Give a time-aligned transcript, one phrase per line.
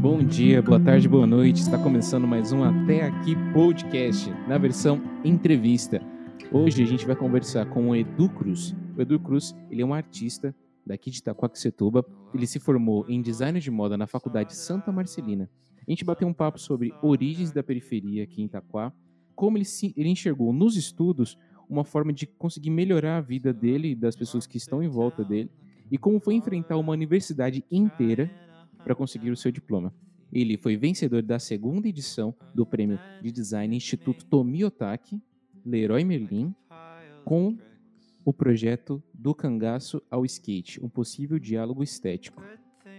[0.00, 1.60] Bom dia, boa tarde, boa noite.
[1.60, 6.00] Está começando mais um Até Aqui Podcast, na versão entrevista.
[6.52, 8.76] Hoje a gente vai conversar com o Edu Cruz.
[8.96, 10.54] O Edu Cruz, ele é um artista
[10.86, 12.06] daqui de Itaquaquecetuba.
[12.32, 15.50] Ele se formou em design de moda na Faculdade Santa Marcelina.
[15.84, 18.92] A gente bateu um papo sobre origens da periferia aqui em Itaquá,
[19.34, 21.36] como ele, se, ele enxergou nos estudos
[21.68, 25.24] uma forma de conseguir melhorar a vida dele e das pessoas que estão em volta
[25.24, 25.50] dele,
[25.90, 28.30] e como foi enfrentar uma universidade inteira
[28.82, 29.92] para conseguir o seu diploma.
[30.32, 35.20] Ele foi vencedor da segunda edição do prêmio de design Instituto Tomiotaki
[35.64, 36.54] Leroy Merlin
[37.24, 37.56] com
[38.24, 42.42] o projeto Do Cangaço ao Skate, um possível diálogo estético.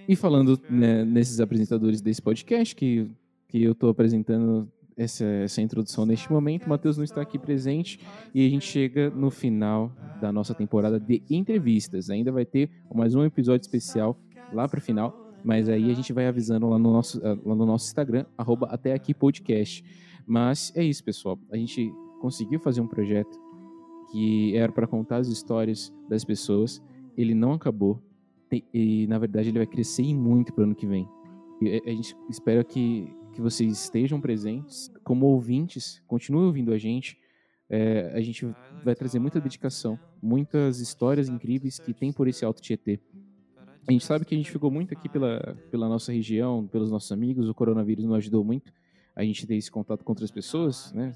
[0.07, 3.07] E falando né, nesses apresentadores desse podcast, que,
[3.47, 7.99] que eu estou apresentando essa, essa introdução neste momento, o Matheus não está aqui presente
[8.33, 12.09] e a gente chega no final da nossa temporada de entrevistas.
[12.09, 14.19] Ainda vai ter mais um episódio especial
[14.51, 17.55] lá para o final, mas aí a gente vai avisando lá no nosso, ah, lá
[17.55, 19.83] no nosso Instagram, arroba até aqui podcast.
[20.25, 21.39] Mas é isso, pessoal.
[21.51, 21.91] A gente
[22.21, 23.39] conseguiu fazer um projeto
[24.11, 26.81] que era para contar as histórias das pessoas.
[27.17, 28.01] Ele não acabou.
[28.51, 31.07] E, e na verdade, ele vai crescer muito para o ano que vem.
[31.61, 34.91] E a gente espera que, que vocês estejam presentes.
[35.03, 37.17] Como ouvintes, continuem ouvindo a gente.
[37.69, 38.47] É, a gente
[38.83, 42.99] vai trazer muita dedicação, muitas histórias incríveis que tem por esse Alto Tietê.
[43.89, 47.11] A gente sabe que a gente ficou muito aqui pela, pela nossa região, pelos nossos
[47.11, 48.71] amigos, o coronavírus nos ajudou muito
[49.15, 51.11] a gente ter esse contato com outras pessoas, né?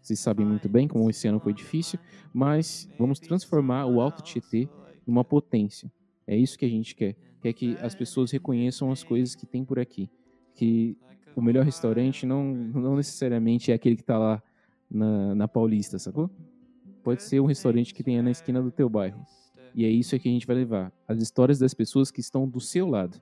[0.00, 1.98] Vocês sabem muito bem como esse ano foi difícil,
[2.32, 4.68] mas vamos transformar o Alto Tietê
[5.04, 5.90] uma potência.
[6.24, 7.16] É isso que a gente quer.
[7.42, 10.08] Quer que as pessoas reconheçam as coisas que tem por aqui.
[10.54, 10.96] Que
[11.34, 14.40] o melhor restaurante não, não necessariamente é aquele que está lá
[14.88, 16.30] na, na Paulista, sacou?
[17.02, 19.26] Pode ser um restaurante que tenha na esquina do teu bairro.
[19.74, 20.92] E é isso que a gente vai levar.
[21.06, 23.20] As histórias das pessoas que estão do seu lado.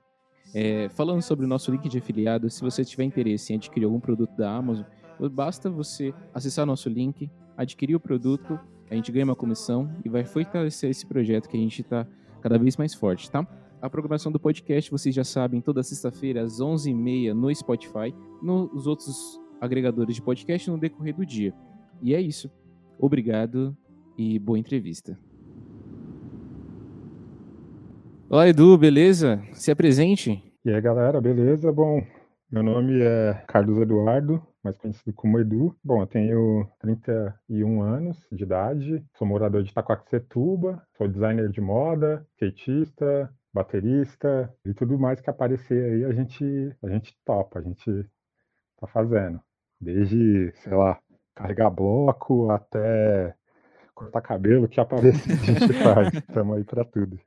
[0.53, 3.99] É, falando sobre o nosso link de afiliado, se você tiver interesse em adquirir algum
[3.99, 4.85] produto da Amazon,
[5.31, 10.23] basta você acessar nosso link, adquirir o produto, a gente ganha uma comissão e vai
[10.23, 12.07] fortalecer esse projeto que a gente está
[12.41, 13.45] cada vez mais forte, tá?
[13.81, 19.39] A programação do podcast, vocês já sabem, toda sexta-feira às 11h30 no Spotify, nos outros
[19.59, 21.53] agregadores de podcast no decorrer do dia.
[22.01, 22.49] E é isso.
[22.97, 23.75] Obrigado
[24.17, 25.17] e boa entrevista.
[28.29, 29.41] Olá, Edu, beleza?
[29.53, 30.43] Se apresente.
[30.65, 31.71] E aí, galera, beleza?
[31.71, 32.05] Bom,
[32.51, 35.73] meu nome é Carlos Eduardo, mais conhecido como Edu.
[35.81, 42.27] Bom, eu tenho 31 anos de idade, sou morador de Itacoaxetuba, sou designer de moda,
[42.33, 46.43] skatista, baterista e tudo mais que aparecer aí a gente,
[46.83, 48.05] a gente topa, a gente
[48.77, 49.39] tá fazendo.
[49.79, 50.99] Desde, sei lá,
[51.33, 53.33] carregar bloco até
[53.95, 56.13] cortar cabelo, que aparecer a gente faz.
[56.27, 57.17] Estamos aí para tudo.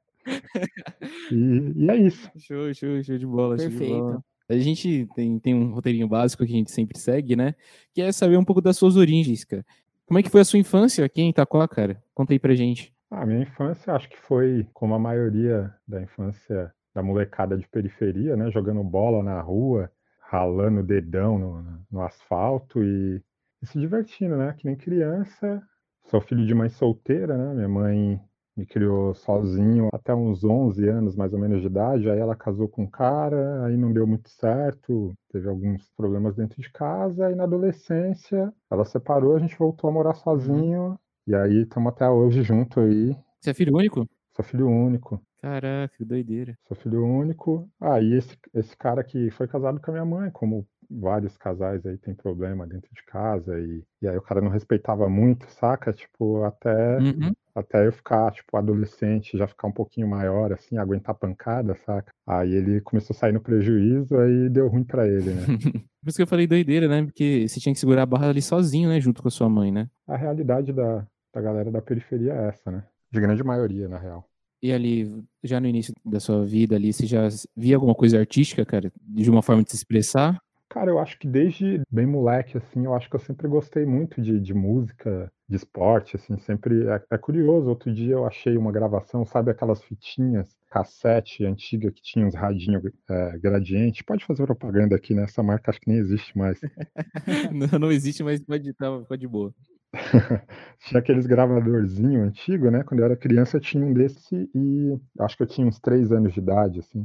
[1.33, 2.31] E, e, é isso.
[2.39, 3.57] Show, show, show de bola.
[3.57, 3.95] Perfeito.
[3.95, 4.25] De bola.
[4.49, 7.55] A gente tem, tem um roteirinho básico que a gente sempre segue, né?
[7.95, 9.65] Que é saber um pouco das suas origens, cara.
[10.07, 12.03] Como é que foi a sua infância aqui em Itaquá, cara?
[12.13, 12.93] Conta aí pra gente.
[13.11, 18.37] A minha infância acho que foi como a maioria da infância da molecada de periferia,
[18.37, 18.51] né?
[18.51, 23.23] Jogando bola na rua, ralando o dedão no, no asfalto e,
[23.63, 24.53] e se divertindo, né?
[24.59, 25.63] Que nem criança.
[26.07, 27.55] Sou filho de mãe solteira, né?
[27.55, 28.21] Minha mãe
[28.60, 32.10] me criou sozinho até uns 11 anos mais ou menos de idade.
[32.10, 36.60] Aí ela casou com um cara, aí não deu muito certo, teve alguns problemas dentro
[36.60, 37.31] de casa.
[37.31, 40.98] E na adolescência ela separou, a gente voltou a morar sozinho.
[41.26, 43.16] E aí estamos até hoje junto aí.
[43.41, 44.06] Você é filho único?
[44.37, 45.21] Sou filho único.
[45.41, 46.56] Caraca, que doideira.
[46.69, 47.66] Sou filho único.
[47.81, 51.87] Aí ah, esse, esse cara que foi casado com a minha mãe, como vários casais
[51.87, 55.92] aí tem problema dentro de casa e, e aí o cara não respeitava muito, saca?
[55.92, 57.32] Tipo, até uhum.
[57.55, 62.12] Até eu ficar, tipo, adolescente, já ficar um pouquinho maior, assim, aguentar pancada, saca?
[62.27, 65.43] Aí ele começou a sair no prejuízo, aí deu ruim para ele, né?
[66.03, 67.05] Por isso que eu falei doideira, né?
[67.05, 69.00] Porque você tinha que segurar a barra ali sozinho, né?
[69.00, 69.89] Junto com a sua mãe, né?
[70.09, 72.84] A realidade da, da galera da periferia é essa, né?
[73.10, 74.25] De grande maioria, na real.
[74.62, 77.27] E ali, já no início da sua vida ali, você já
[77.57, 78.92] via alguma coisa artística, cara?
[79.01, 80.39] De uma forma de se expressar?
[80.69, 84.22] Cara, eu acho que desde bem moleque, assim, eu acho que eu sempre gostei muito
[84.22, 86.87] de, de música, de esporte, assim, sempre.
[86.89, 92.01] É, é, curioso, outro dia eu achei uma gravação, sabe aquelas fitinhas, cassete antiga que
[92.01, 94.05] tinha uns radinhos é, gradiente?
[94.05, 95.25] Pode fazer propaganda aqui, né?
[95.25, 96.61] Essa marca acho que nem existe mais.
[97.53, 99.53] não, não existe, mas pode estar tá, de boa.
[100.87, 102.85] tinha aqueles gravadorzinho antigo, né?
[102.85, 106.13] Quando eu era criança, eu tinha um desse e acho que eu tinha uns três
[106.13, 107.05] anos de idade, assim.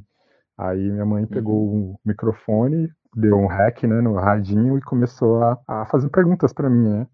[0.55, 1.91] Aí minha mãe pegou uhum.
[1.93, 6.69] o microfone, deu um hack né, no radinho e começou a, a fazer perguntas para
[6.69, 7.07] mim, né?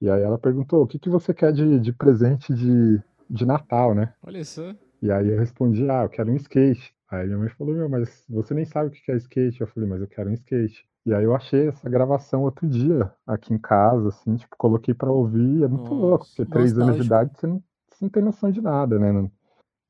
[0.00, 3.94] E aí ela perguntou, o que, que você quer de, de presente de, de Natal,
[3.94, 4.12] né?
[4.22, 4.74] Olha só.
[5.00, 6.94] E aí eu respondi, ah, eu quero um skate.
[7.10, 9.60] Aí minha mãe falou, meu, mas você nem sabe o que é skate.
[9.60, 10.86] Eu falei, mas eu quero um skate.
[11.06, 15.10] E aí eu achei essa gravação outro dia, aqui em casa, assim, tipo, coloquei pra
[15.10, 18.22] ouvir, é muito Nossa, louco, porque três anos de idade você não, você não tem
[18.24, 19.30] noção de nada, né?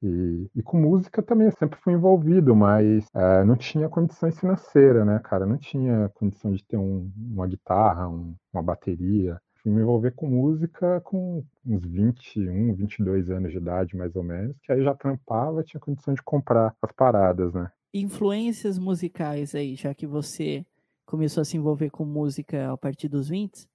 [0.03, 5.07] E, e com música também eu sempre fui envolvido, mas é, não tinha condições financeiras,
[5.07, 5.47] né, cara?
[5.47, 9.41] Não tinha condição de ter um- uma guitarra, um- uma bateria.
[9.67, 14.57] Fui me envolver com música com uns 21, 22 anos de idade, mais ou menos,
[14.63, 17.69] que aí já trampava, tinha condição de comprar as paradas, né?
[17.93, 20.65] Influências musicais aí, já que você
[21.05, 23.67] começou a se envolver com música a partir dos 20,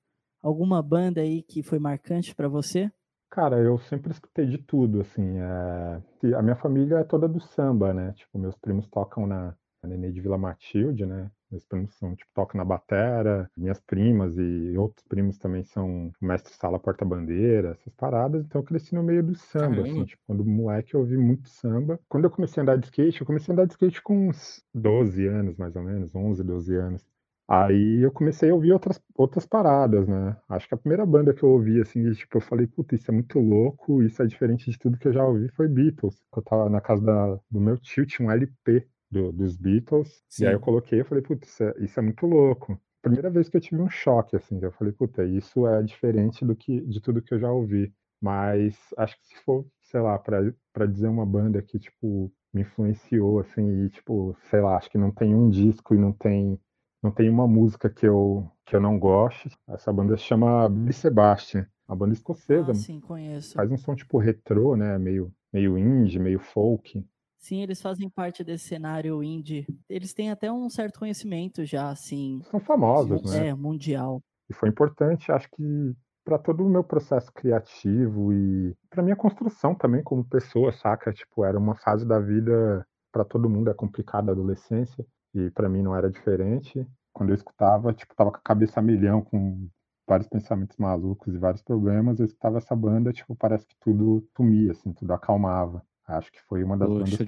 [0.41, 2.89] alguma banda aí que foi marcante pra você?
[3.29, 5.39] Cara, eu sempre escutei de tudo, assim.
[5.39, 8.13] é, A minha família é toda do samba, né?
[8.13, 11.29] Tipo, meus primos tocam na na Nenê de Vila Matilde, né?
[11.49, 13.49] Meus primos são, tipo, tocam na batera.
[13.57, 18.45] Minhas primas e outros primos também são mestre sala porta-bandeira, essas paradas.
[18.45, 19.81] Então eu cresci no meio do samba, Caramba.
[19.81, 20.05] assim.
[20.05, 21.99] Tipo, quando moleque eu ouvi muito samba.
[22.07, 24.63] Quando eu comecei a andar de skate, eu comecei a andar de skate com uns
[24.73, 27.05] 12 anos, mais ou menos, 11, 12 anos.
[27.47, 30.37] Aí eu comecei a ouvir outras, outras paradas, né?
[30.47, 33.13] Acho que a primeira banda que eu ouvi, assim, tipo, eu falei, puta, isso é
[33.13, 36.23] muito louco, isso é diferente de tudo que eu já ouvi, foi Beatles.
[36.33, 40.45] Eu tava na casa da- do meu tio, tinha um LP do- dos Beatles, e
[40.45, 40.55] aí Sim.
[40.55, 42.79] eu coloquei e falei, puta, isso é, isso é muito louco.
[43.01, 46.55] Primeira vez que eu tive um choque, assim, eu falei, puta, isso é diferente do
[46.55, 47.91] que, de tudo que eu já ouvi.
[48.21, 53.39] Mas acho que se for, sei lá, pra dizer uma banda que, tipo, me influenciou,
[53.39, 56.59] assim, e, tipo, sei lá, acho que não tem um disco e não tem
[57.03, 59.49] não tem uma música que eu, que eu não goste.
[59.67, 62.71] Essa banda se chama Billy Sebastian, uma banda escocesa.
[62.71, 63.55] Ah, sim, conheço.
[63.55, 64.97] Faz um som tipo retrô, né?
[64.99, 67.03] Meio, meio indie, meio folk.
[67.41, 69.65] Sim, eles fazem parte desse cenário indie.
[69.89, 73.47] Eles têm até um certo conhecimento já, assim, São famosos, né?
[73.47, 74.21] é, mundial.
[74.47, 79.73] E foi importante, acho que para todo o meu processo criativo e para minha construção
[79.73, 81.11] também como pessoa, saca?
[81.11, 85.67] Tipo, era uma fase da vida para todo mundo é complicada a adolescência e para
[85.67, 86.87] mim não era diferente.
[87.11, 89.67] Quando eu escutava, tipo, tava com a cabeça a milhão com
[90.07, 94.71] vários pensamentos malucos e vários problemas, eu escutava essa banda, tipo, parece que tudo sumia
[94.71, 95.83] assim, tudo acalmava.
[96.07, 97.25] Acho que foi uma das Pô, bandas que,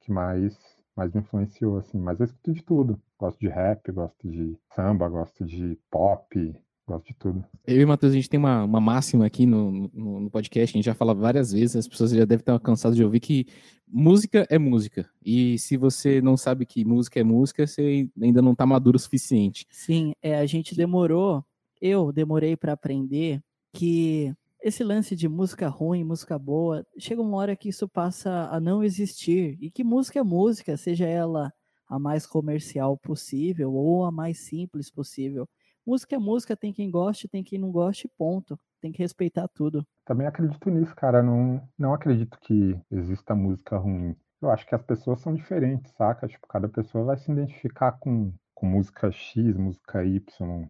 [0.00, 0.58] que mais
[0.96, 3.00] mais me influenciou assim, mas eu escuto de tudo.
[3.18, 6.54] Gosto de rap, gosto de samba, gosto de pop,
[6.86, 7.44] gosto de tudo.
[7.66, 10.74] Eu e o Matheus, a gente tem uma, uma máxima aqui no, no, no podcast,
[10.74, 13.46] a gente já fala várias vezes, as pessoas já devem estar cansadas de ouvir que
[13.88, 15.08] música é música.
[15.24, 19.00] E se você não sabe que música é música, você ainda não tá maduro o
[19.00, 19.66] suficiente.
[19.70, 21.44] Sim, é, a gente demorou,
[21.80, 23.40] eu demorei para aprender
[23.72, 28.60] que esse lance de música ruim, música boa, chega uma hora que isso passa a
[28.60, 29.58] não existir.
[29.60, 31.52] E que música é música, seja ela
[31.88, 35.48] a mais comercial possível ou a mais simples possível.
[35.84, 38.58] Música é música, tem quem goste, tem quem não goste, ponto.
[38.80, 39.84] Tem que respeitar tudo.
[40.04, 41.22] Também acredito nisso, cara.
[41.22, 44.16] Não, não acredito que exista música ruim.
[44.40, 46.26] Eu acho que as pessoas são diferentes, saca?
[46.26, 48.32] Tipo, cada pessoa vai se identificar com,
[48.62, 50.20] com música X, música Y.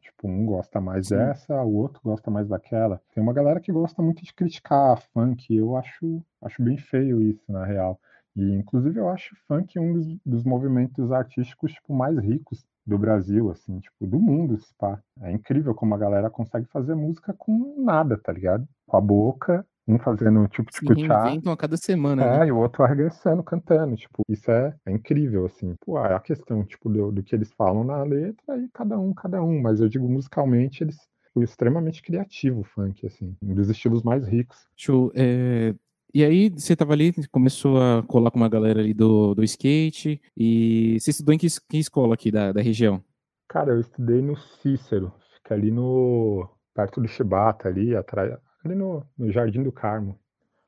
[0.01, 1.17] Tipo, um gosta mais Sim.
[1.17, 3.03] dessa, o outro gosta mais daquela.
[3.15, 5.55] Tem uma galera que gosta muito de criticar funk.
[5.55, 8.01] Eu acho, acho bem feio isso, na real.
[8.35, 13.51] E, inclusive, eu acho funk um dos, dos movimentos artísticos, tipo, mais ricos do Brasil,
[13.51, 14.99] assim, tipo, do mundo, pá.
[15.21, 18.67] É incrível como a galera consegue fazer música com nada, tá ligado?
[18.87, 22.45] Com a boca, um fazendo tipo tipo tchá, a cada semana, né?
[22.45, 25.75] é, e o outro arregaçando, cantando, tipo, isso é, é incrível, assim.
[25.85, 29.13] Pô, é a questão, tipo, do, do que eles falam na letra e cada um,
[29.13, 30.97] cada um, mas eu digo musicalmente, eles
[31.35, 34.67] foi extremamente criativo o funk, assim, um dos estilos mais ricos.
[34.77, 35.11] Show.
[35.15, 35.75] É,
[36.15, 40.21] E aí, você tava ali, começou a colar com uma galera ali do, do skate,
[40.37, 43.03] e você estudou em que, que escola aqui da, da região?
[43.49, 49.05] Cara, eu estudei no Cícero, fica ali no, perto do Chibata, ali, atrás, ali no,
[49.17, 50.19] no Jardim do Carmo.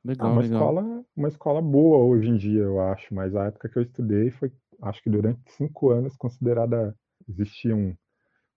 [0.03, 0.59] Legal, uma legal.
[0.59, 4.29] escola, uma escola boa hoje em dia, eu acho, mas a época que eu estudei
[4.29, 4.51] foi,
[4.83, 6.95] acho que durante cinco anos, considerada,
[7.27, 7.95] existia um,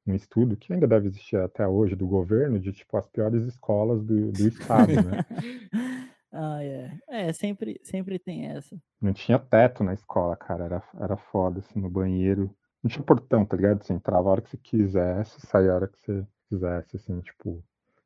[0.06, 4.04] um estudo, que ainda deve existir até hoje, do governo, de, tipo, as piores escolas
[4.04, 5.24] do, do estado, né?
[6.30, 6.92] Ah, é.
[7.08, 8.78] É, sempre, sempre tem essa.
[9.00, 12.54] Não tinha teto na escola, cara, era, era foda, assim, no banheiro.
[12.82, 13.82] Não tinha portão, tá ligado?
[13.82, 17.64] Você entrava a hora que você quisesse, saía a hora que você quisesse, assim, tipo,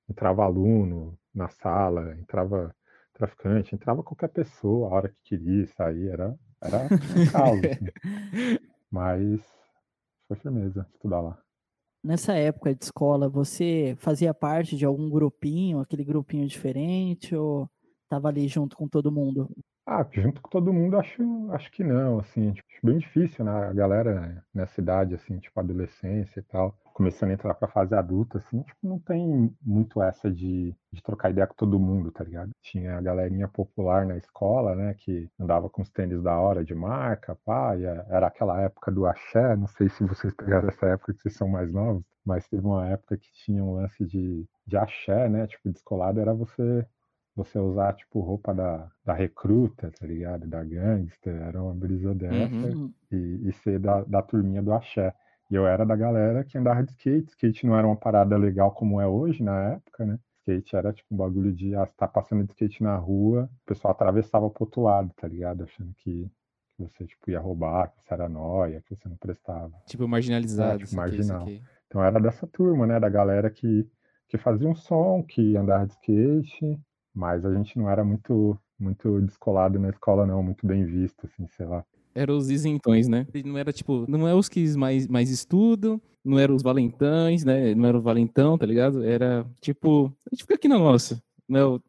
[0.08, 2.74] entrava aluno na sala, entrava
[3.12, 7.86] traficante, entrava qualquer pessoa a hora que queria sair, era, era um caos, assim.
[8.90, 9.40] Mas
[10.28, 11.38] foi firmeza estudar lá.
[12.04, 17.70] Nessa época de escola, você fazia parte de algum grupinho, aquele grupinho diferente, ou
[18.08, 19.48] tava ali junto com todo mundo?
[19.86, 21.22] Ah, junto com todo mundo, acho,
[21.52, 23.52] acho que não, assim, tipo, bem difícil, né?
[23.52, 26.76] A galera nessa idade, assim, tipo, adolescência e tal.
[26.92, 31.30] Começando a entrar pra fase adulta, assim, tipo, não tem muito essa de, de trocar
[31.30, 32.50] ideia com todo mundo, tá ligado?
[32.62, 36.74] Tinha a galerinha popular na escola, né, que andava com os tênis da hora de
[36.74, 41.12] marca, pá, e era aquela época do axé, não sei se vocês pegaram essa época
[41.14, 44.76] que vocês são mais novos, mas teve uma época que tinha um lance de, de
[44.76, 46.86] axé, né, tipo, descolado era você
[47.34, 50.46] você usar, tipo, roupa da, da recruta, tá ligado?
[50.46, 52.92] Da gangster, era uma brisa dessa, Uhum.
[53.10, 55.14] e, e ser da, da turminha do axé.
[55.52, 57.28] E eu era da galera que andava de skate.
[57.28, 60.18] Skate não era uma parada legal como é hoje, na época, né?
[60.38, 63.66] Skate era tipo um bagulho de, ah, você tá passando de skate na rua, o
[63.66, 65.62] pessoal atravessava pro outro lado, tá ligado?
[65.62, 66.26] Achando que,
[66.78, 69.70] você, tipo, ia roubar, que você era nóia, que você não prestava.
[69.84, 70.82] Tipo, marginalizado.
[70.82, 71.42] É, tipo, marginal.
[71.42, 71.62] aqui.
[71.86, 72.98] Então era dessa turma, né?
[72.98, 73.86] Da galera que,
[74.28, 76.80] que fazia um som, que andava de skate,
[77.14, 81.46] mas a gente não era muito muito descolado na escola, não, muito bem visto, assim,
[81.46, 81.84] sei lá.
[82.14, 83.26] Eram os isentões, né?
[83.44, 87.74] Não era tipo, não é os que mais, mais estudam, não eram os valentães, né?
[87.74, 89.02] Não era o valentão, tá ligado?
[89.02, 91.22] Era tipo, a gente fica aqui na nossa.
[91.48, 91.80] Não,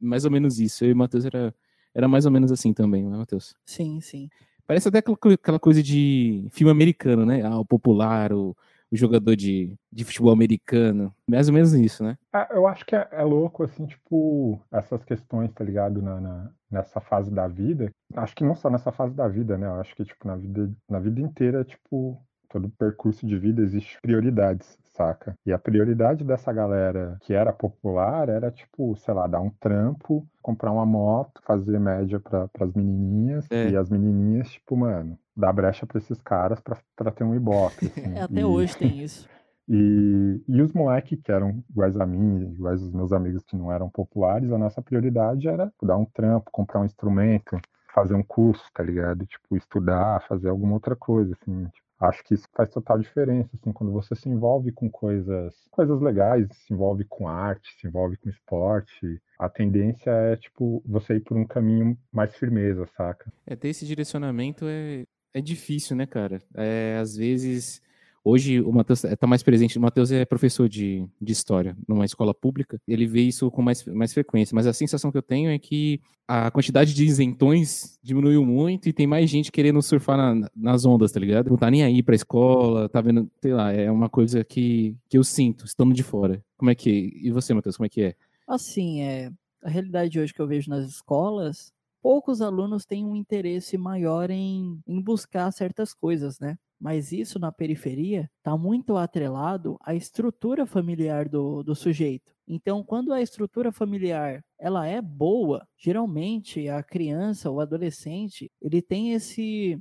[0.00, 0.84] mais ou menos isso.
[0.84, 1.54] Eu e o Matheus era,
[1.94, 3.54] era mais ou menos assim também, né, Matheus?
[3.64, 4.28] Sim, sim.
[4.66, 7.42] Parece até aquela coisa de filme americano, né?
[7.42, 8.56] Ah, o popular, o,
[8.94, 11.12] o jogador de, de futebol americano.
[11.28, 12.16] Mais ou menos isso, né?
[12.34, 16.50] É, eu acho que é, é louco, assim, tipo, essas questões, tá ligado, na, na-
[16.70, 17.90] nessa fase da vida.
[18.16, 19.66] Acho que não só nessa fase da vida, né?
[19.66, 23.98] Eu acho que, tipo, na vida, na vida inteira, tipo, todo percurso de vida existe
[24.00, 25.34] prioridades, saca?
[25.44, 30.24] E a prioridade dessa galera que era popular era, tipo, sei lá, dar um trampo,
[30.40, 33.70] comprar uma moto, fazer média para as menininhas, É.
[33.70, 37.86] e as menininhas, tipo, mano, dar brecha pra esses caras pra, pra ter um ibope,
[37.96, 38.14] assim.
[38.14, 39.28] É, até E- hoje tem isso.
[39.68, 43.72] e, e os moleques que eram iguais a mim, iguais os meus amigos que não
[43.72, 47.58] eram populares, a nossa prioridade era dar um trampo, comprar um instrumento,
[47.94, 49.24] fazer um curso, tá ligado?
[49.26, 51.64] Tipo, estudar, fazer alguma outra coisa, assim.
[51.66, 56.00] Tipo, acho que isso faz total diferença, assim, quando você se envolve com coisas, coisas
[56.00, 61.20] legais, se envolve com arte, se envolve com esporte, a tendência é, tipo, você ir
[61.20, 63.32] por um caminho mais firmeza, saca?
[63.46, 66.40] É, ter esse direcionamento é, é difícil, né, cara?
[66.54, 67.82] É, às vezes,
[68.24, 69.76] hoje o Matheus está mais presente.
[69.76, 72.80] O Matheus é professor de, de história numa escola pública.
[72.86, 74.54] Ele vê isso com mais, mais frequência.
[74.54, 78.92] Mas a sensação que eu tenho é que a quantidade de isentões diminuiu muito e
[78.92, 81.50] tem mais gente querendo surfar na- nas ondas, tá ligado?
[81.50, 85.18] Não tá nem aí pra escola, tá vendo, sei lá, é uma coisa que, que
[85.18, 86.42] eu sinto, estando de fora.
[86.56, 87.12] Como é que.
[87.22, 88.14] E você, Matheus, como é que é?
[88.48, 89.30] Assim, é,
[89.62, 91.73] a realidade hoje que eu vejo nas escolas,
[92.04, 96.58] poucos alunos têm um interesse maior em, em buscar certas coisas, né?
[96.78, 102.34] Mas isso na periferia está muito atrelado à estrutura familiar do, do sujeito.
[102.46, 109.12] Então, quando a estrutura familiar ela é boa, geralmente a criança ou adolescente ele tem
[109.14, 109.78] esse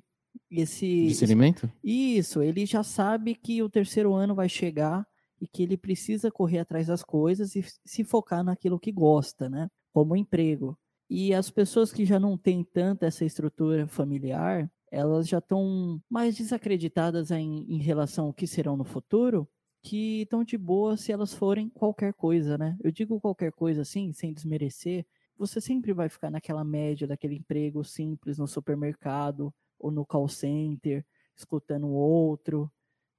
[0.49, 1.69] esse Discernimento?
[1.83, 5.05] isso, ele já sabe que o terceiro ano vai chegar
[5.41, 9.67] e que ele precisa correr atrás das coisas e se focar naquilo que gosta, né?
[9.91, 10.77] Como emprego.
[11.15, 16.35] E as pessoas que já não têm tanta essa estrutura familiar, elas já estão mais
[16.35, 19.47] desacreditadas em, em relação ao que serão no futuro,
[19.83, 22.75] que estão de boa se elas forem qualquer coisa, né?
[22.83, 25.05] Eu digo qualquer coisa assim, sem desmerecer,
[25.37, 31.05] você sempre vai ficar naquela média daquele emprego simples no supermercado ou no call center,
[31.37, 32.71] escutando o outro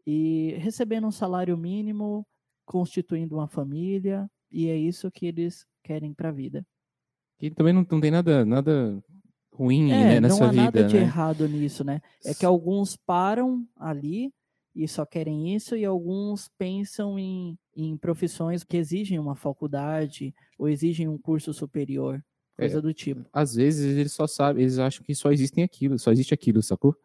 [0.04, 2.26] e recebendo um salário mínimo,
[2.66, 6.66] constituindo uma família, e é isso que eles querem para a vida.
[7.50, 9.02] Que também não, não tem nada, nada
[9.52, 11.02] ruim É, né, não nessa há vida, nada de né?
[11.02, 12.00] errado nisso, né?
[12.24, 14.32] É que alguns param ali
[14.74, 20.68] e só querem isso, e alguns pensam em, em profissões que exigem uma faculdade ou
[20.68, 22.20] exigem um curso superior,
[22.56, 23.24] coisa É, do tipo.
[23.32, 26.96] às vezes eles só sabem, eles acham que só existem aquilo, só existe aquilo, sacou?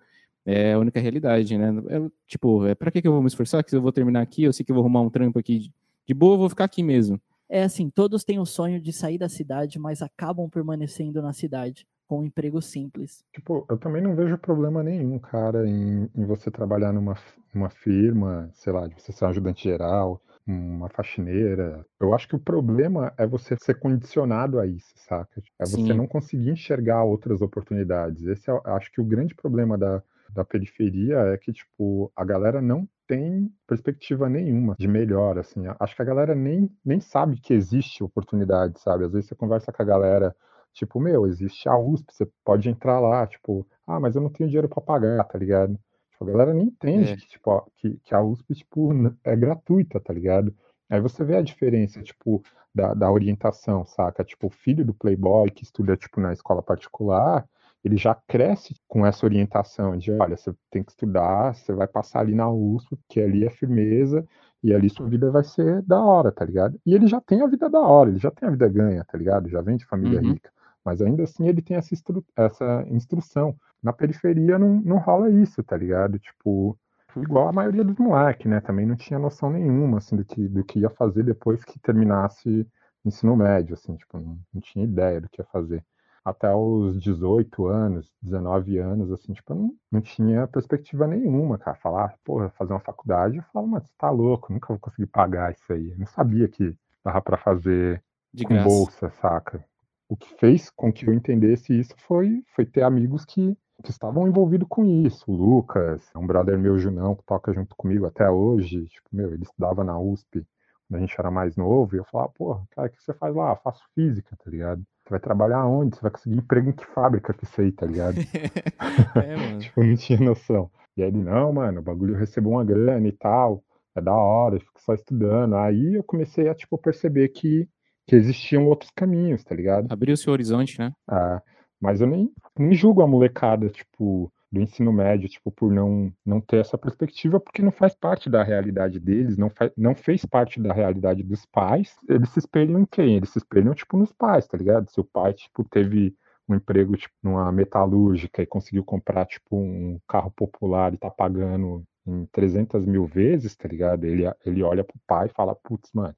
[0.45, 1.69] É a única realidade, né?
[1.89, 3.63] É, tipo, é, pra que, que eu vou me esforçar?
[3.63, 5.73] Que eu vou terminar aqui, eu sei que eu vou arrumar um trampo aqui de,
[6.07, 7.21] de boa, eu vou ficar aqui mesmo.
[7.49, 11.87] É assim, todos têm o sonho de sair da cidade, mas acabam permanecendo na cidade
[12.07, 13.23] com um emprego simples.
[13.33, 17.15] Tipo, eu também não vejo problema nenhum, cara, em, em você trabalhar numa,
[17.53, 21.85] numa firma, sei lá, de você ser um ajudante geral, uma faxineira.
[21.99, 25.41] Eu acho que o problema é você ser condicionado a isso, saca?
[25.59, 25.93] É você Sim.
[25.93, 28.25] não conseguir enxergar outras oportunidades.
[28.25, 30.01] Esse é, acho que o grande problema da,
[30.33, 35.63] da periferia é que, tipo, a galera não tem perspectiva nenhuma de melhor, assim.
[35.79, 39.05] Acho que a galera nem, nem sabe que existe oportunidade, sabe?
[39.05, 40.35] Às vezes você conversa com a galera
[40.73, 44.47] Tipo, meu, existe a USP, você pode entrar lá, tipo, ah, mas eu não tenho
[44.49, 45.77] dinheiro pra pagar, tá ligado?
[46.11, 47.15] Tipo, a galera nem entende É.
[47.15, 48.91] que, tipo, ó, que, que a USP, tipo,
[49.23, 50.55] é gratuita, tá ligado?
[50.89, 54.23] Aí você vê a diferença, tipo, da, da orientação, saca?
[54.23, 57.47] Tipo, o filho do playboy que estuda, tipo, na escola particular
[57.83, 62.19] ele já cresce com essa orientação de, olha, você tem que estudar, você vai passar
[62.21, 64.25] ali na USP, que ali é firmeza,
[64.61, 66.79] e ali sua vida vai ser da hora, tá ligado?
[66.85, 69.17] E ele já tem a vida da hora, ele já tem a vida ganha, tá
[69.17, 69.47] ligado?
[69.49, 70.33] Já vem de família Uhum.
[70.33, 70.51] rica.
[70.83, 73.55] Mas ainda assim ele tem essa, instru essa instrução.
[73.81, 76.19] Na periferia não, não rola isso, tá ligado?
[76.19, 76.77] Tipo,
[77.15, 78.59] igual a maioria dos moleques, né?
[78.61, 82.67] Também não tinha noção nenhuma, assim, do que, do que ia fazer depois que terminasse
[83.05, 85.83] ensino médio, assim, tipo, não, não tinha ideia do que ia fazer
[86.23, 91.77] até os 18 anos, 19 anos, assim, tipo, eu não, não tinha perspectiva nenhuma, cara.
[91.77, 95.51] Falar, porra, fazer uma faculdade, eu falo, mas você tá louco, nunca vou conseguir pagar
[95.53, 95.91] isso aí.
[95.91, 98.67] Eu não sabia que dava pra fazer De com graça.
[98.67, 99.63] bolsa, saca?
[100.07, 104.27] O que fez com que eu entendesse isso foi, foi ter amigos que, que estavam
[104.27, 105.23] envolvidos com isso.
[105.31, 108.87] O Lucas, um brother meu, Junão, que toca junto comigo até hoje.
[108.87, 110.45] Tipo, meu, ele estudava na USP
[110.87, 111.95] quando a gente era mais novo.
[111.95, 113.51] E eu falava, porra, cara, o que você faz lá?
[113.51, 114.83] Eu faço física, tá ligado?
[115.09, 115.95] Você vai trabalhar onde?
[115.95, 118.15] Você vai conseguir emprego em que fábrica que isso aí, tá ligado?
[119.15, 119.57] É, mano.
[119.59, 120.69] tipo, não tinha noção.
[120.95, 123.63] E aí ele, não, mano, o bagulho recebeu uma grana e tal,
[123.95, 125.55] é da hora, eu fico só estudando.
[125.55, 127.67] Aí eu comecei a, tipo, perceber que,
[128.05, 129.91] que existiam outros caminhos, tá ligado?
[129.91, 130.91] Abriu seu horizonte, né?
[131.07, 131.41] Ah,
[131.81, 136.41] mas eu nem, nem julgo a molecada, tipo, do ensino médio, tipo, por não, não
[136.41, 140.59] ter essa perspectiva, porque não faz parte da realidade deles, não, faz, não fez parte
[140.59, 141.95] da realidade dos pais.
[142.07, 143.17] Eles se espelham em quem?
[143.17, 144.89] Eles se espelham, tipo, nos pais, tá ligado?
[144.89, 146.15] Se o pai, tipo, teve
[146.47, 151.83] um emprego, tipo, numa metalúrgica e conseguiu comprar, tipo, um carro popular e tá pagando
[152.07, 154.03] em 300 mil vezes, tá ligado?
[154.05, 156.15] Ele, ele olha pro pai e fala, putz, mano,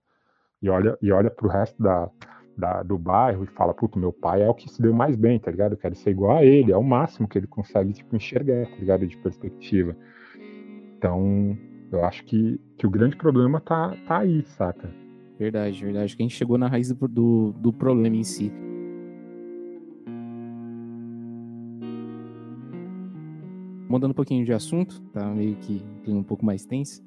[0.61, 2.09] e olha, e olha pro resto da,
[2.55, 5.39] da, do bairro e fala, puto, meu pai é o que se deu mais bem,
[5.39, 5.73] tá ligado?
[5.73, 8.75] Eu quero ser igual a ele, é o máximo que ele consegue, tipo, enxergar, tá
[8.77, 9.07] ligado?
[9.07, 9.95] De perspectiva.
[10.97, 11.57] Então,
[11.91, 14.89] eu acho que, que o grande problema tá, tá aí, saca?
[15.39, 16.15] Verdade, verdade.
[16.15, 18.51] Que a gente chegou na raiz do, do, problema em si.
[23.89, 27.03] Mudando um pouquinho de assunto, tá meio que um pouco mais tenso,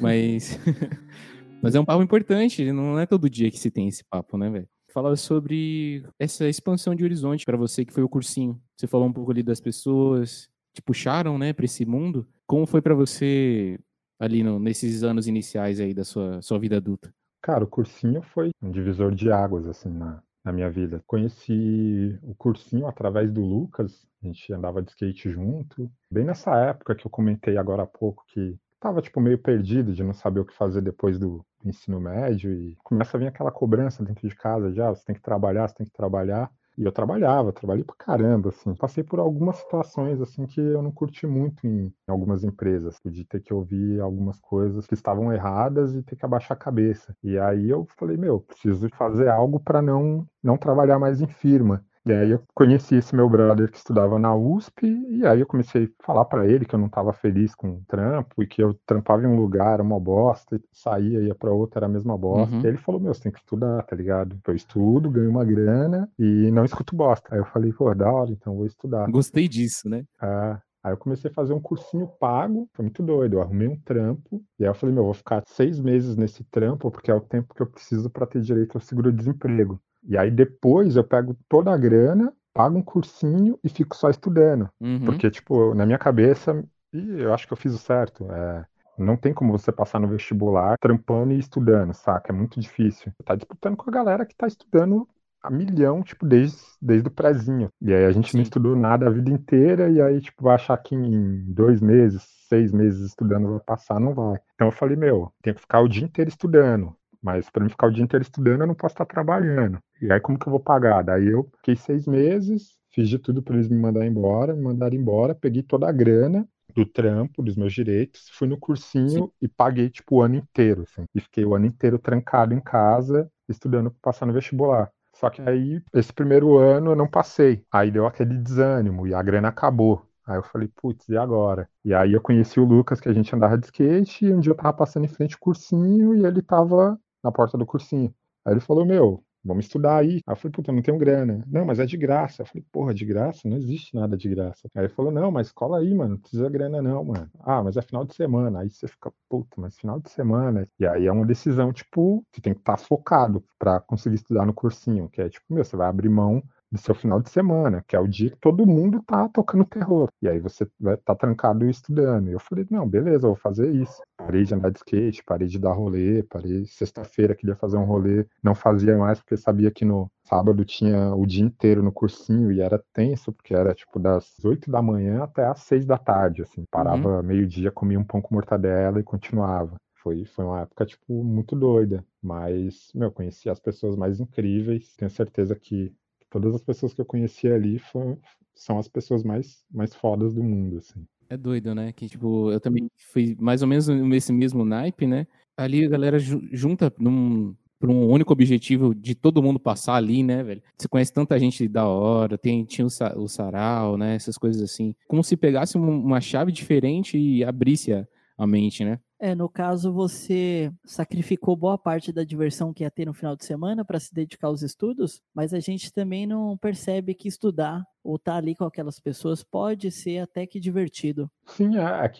[0.00, 0.58] mas
[1.62, 4.50] mas é um papo importante, não é todo dia que se tem esse papo, né,
[4.50, 4.68] velho?
[4.92, 8.60] Falar sobre essa expansão de horizonte pra você que foi o cursinho.
[8.76, 12.26] Você falou um pouco ali das pessoas te puxaram, né, para esse mundo.
[12.46, 13.78] Como foi pra você
[14.20, 17.12] ali no- nesses anos iniciais aí da sua sua vida adulta?
[17.42, 21.02] Cara, o cursinho foi um divisor de águas, assim, na, na minha vida.
[21.06, 25.90] Conheci o cursinho através do Lucas, a gente andava de skate junto.
[26.10, 30.02] Bem nessa época que eu comentei agora há pouco que tava, tipo, meio perdido de
[30.02, 34.04] não saber o que fazer depois do ensino médio e começa a vir aquela cobrança
[34.04, 36.50] dentro de casa já, você tem que trabalhar, você tem que trabalhar.
[36.76, 38.74] E eu trabalhava, trabalhei pra caramba, assim.
[38.74, 42.98] Passei por algumas situações, assim, que eu não curti muito em, algumas empresas.
[43.04, 47.14] De ter que ouvir algumas coisas que estavam erradas e ter que abaixar a cabeça.
[47.22, 51.84] E aí eu falei, meu, preciso fazer algo para não, não trabalhar mais em firma.
[52.04, 55.84] E aí eu conheci esse meu brother que estudava na USP, e aí eu comecei
[55.84, 58.74] a falar para ele que eu não estava feliz com o trampo, e que eu
[58.84, 62.18] trampava em um lugar, era uma bosta, e saía, ia para outro, era a mesma
[62.18, 62.56] bosta.
[62.56, 62.62] Uhum.
[62.62, 64.36] E ele falou, meu, você tem que estudar, tá ligado?
[64.46, 67.28] Eu estudo, ganho uma grana e não escuto bosta.
[67.32, 69.08] Aí eu falei, pô, da hora, então vou estudar.
[69.08, 70.04] Gostei disso, né?
[70.20, 73.34] Ah, aí eu comecei a fazer um cursinho pago, foi muito doido.
[73.34, 76.42] Eu arrumei um trampo, e aí eu falei, meu, eu vou ficar seis meses nesse
[76.44, 79.80] trampo, porque é o tempo que eu preciso para ter direito ao seguro-desemprego.
[80.02, 84.68] E aí depois eu pego toda a grana, pago um cursinho e fico só estudando.
[84.80, 85.04] Uhum.
[85.04, 88.30] Porque, tipo, na minha cabeça, e eu acho que eu fiz o certo.
[88.30, 88.64] É,
[88.98, 92.32] não tem como você passar no vestibular trampando e estudando, saca?
[92.32, 93.12] É muito difícil.
[93.24, 95.08] Tá disputando com a galera que tá estudando
[95.42, 97.68] a milhão, tipo, desde, desde o prézinho.
[97.80, 98.48] E aí a gente não Sim.
[98.48, 102.70] estudou nada a vida inteira, e aí, tipo, vai achar que em dois meses, seis
[102.70, 104.38] meses estudando vai passar, não vai.
[104.54, 106.94] Então eu falei, meu, tem que ficar o dia inteiro estudando.
[107.22, 109.78] Mas para mim ficar o dia inteiro estudando, eu não posso estar trabalhando.
[110.00, 111.02] E aí como que eu vou pagar?
[111.02, 114.96] Daí eu fiquei seis meses, fiz de tudo para eles me mandarem embora, me mandaram
[114.96, 119.90] embora, peguei toda a grana do trampo, dos meus direitos, fui no cursinho e paguei
[119.90, 121.04] tipo o ano inteiro, assim.
[121.14, 124.90] E fiquei o ano inteiro trancado em casa, estudando para passar no vestibular.
[125.14, 127.64] Só que aí, esse primeiro ano eu não passei.
[127.70, 130.06] Aí deu aquele desânimo e a grana acabou.
[130.26, 131.68] Aí eu falei, putz, e agora?
[131.84, 134.52] E aí eu conheci o Lucas, que a gente andava de skate, e um dia
[134.52, 138.14] eu tava passando em frente ao cursinho e ele tava na porta do cursinho.
[138.44, 140.20] Aí ele falou, meu, vamos estudar aí.
[140.26, 141.44] Aí eu falei, puta, eu não tenho grana.
[141.46, 142.42] Não, mas é de graça.
[142.42, 143.48] Eu falei, porra, de graça?
[143.48, 144.68] Não existe nada de graça.
[144.74, 147.30] Aí ele falou, não, mas cola aí, mano, não precisa grana não, mano.
[147.40, 148.60] Ah, mas é final de semana.
[148.60, 150.66] Aí você fica, puta, mas final de semana.
[150.78, 154.54] E aí é uma decisão, tipo, você tem que estar focado pra conseguir estudar no
[154.54, 157.94] cursinho, que é tipo, meu, você vai abrir mão do seu final de semana, que
[157.94, 160.08] é o dia que todo mundo tá tocando terror.
[160.22, 162.30] E aí você vai tá trancado estudando.
[162.30, 164.00] E eu falei, não, beleza, eu vou fazer isso.
[164.16, 168.26] Parei de andar de skate, parei de dar rolê, parei sexta-feira, queria fazer um rolê,
[168.42, 172.62] não fazia mais porque sabia que no sábado tinha o dia inteiro no cursinho e
[172.62, 176.64] era tenso, porque era tipo das 8 da manhã até as 6 da tarde, assim.
[176.70, 177.22] Parava uhum.
[177.22, 179.76] meio-dia, comia um pão com mortadela e continuava.
[180.02, 182.04] Foi, foi uma época, tipo, muito doida.
[182.20, 184.96] Mas, meu, conheci as pessoas mais incríveis.
[184.96, 185.94] Tenho certeza que
[186.32, 188.18] todas as pessoas que eu conheci ali foram,
[188.54, 191.06] são as pessoas mais, mais fodas do mundo, assim.
[191.28, 191.92] É doido, né?
[191.92, 195.26] Que, tipo, eu também fui mais ou menos nesse mesmo naipe, né?
[195.56, 200.42] Ali a galera junta num, por um único objetivo de todo mundo passar ali, né,
[200.42, 200.62] velho?
[200.78, 204.14] Você conhece tanta gente da hora, tem, tinha o, o sarau, né?
[204.14, 204.94] Essas coisas assim.
[205.06, 208.06] Como se pegasse uma chave diferente e abrisse a,
[208.38, 208.98] a mente, né?
[209.24, 213.44] É, no caso, você sacrificou boa parte da diversão que ia ter no final de
[213.44, 218.16] semana para se dedicar aos estudos, mas a gente também não percebe que estudar ou
[218.16, 221.30] estar tá ali com aquelas pessoas pode ser até que divertido.
[221.46, 222.10] Sim, é, é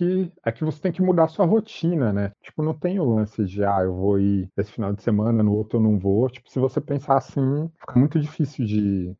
[0.45, 2.31] é que você tem que mudar sua rotina, né?
[2.41, 5.57] Tipo, não tem o lance de, ah, eu vou ir esse final de semana, no
[5.57, 6.31] outro eu não vou.
[6.31, 9.13] Tipo, se você pensar assim, fica muito difícil de,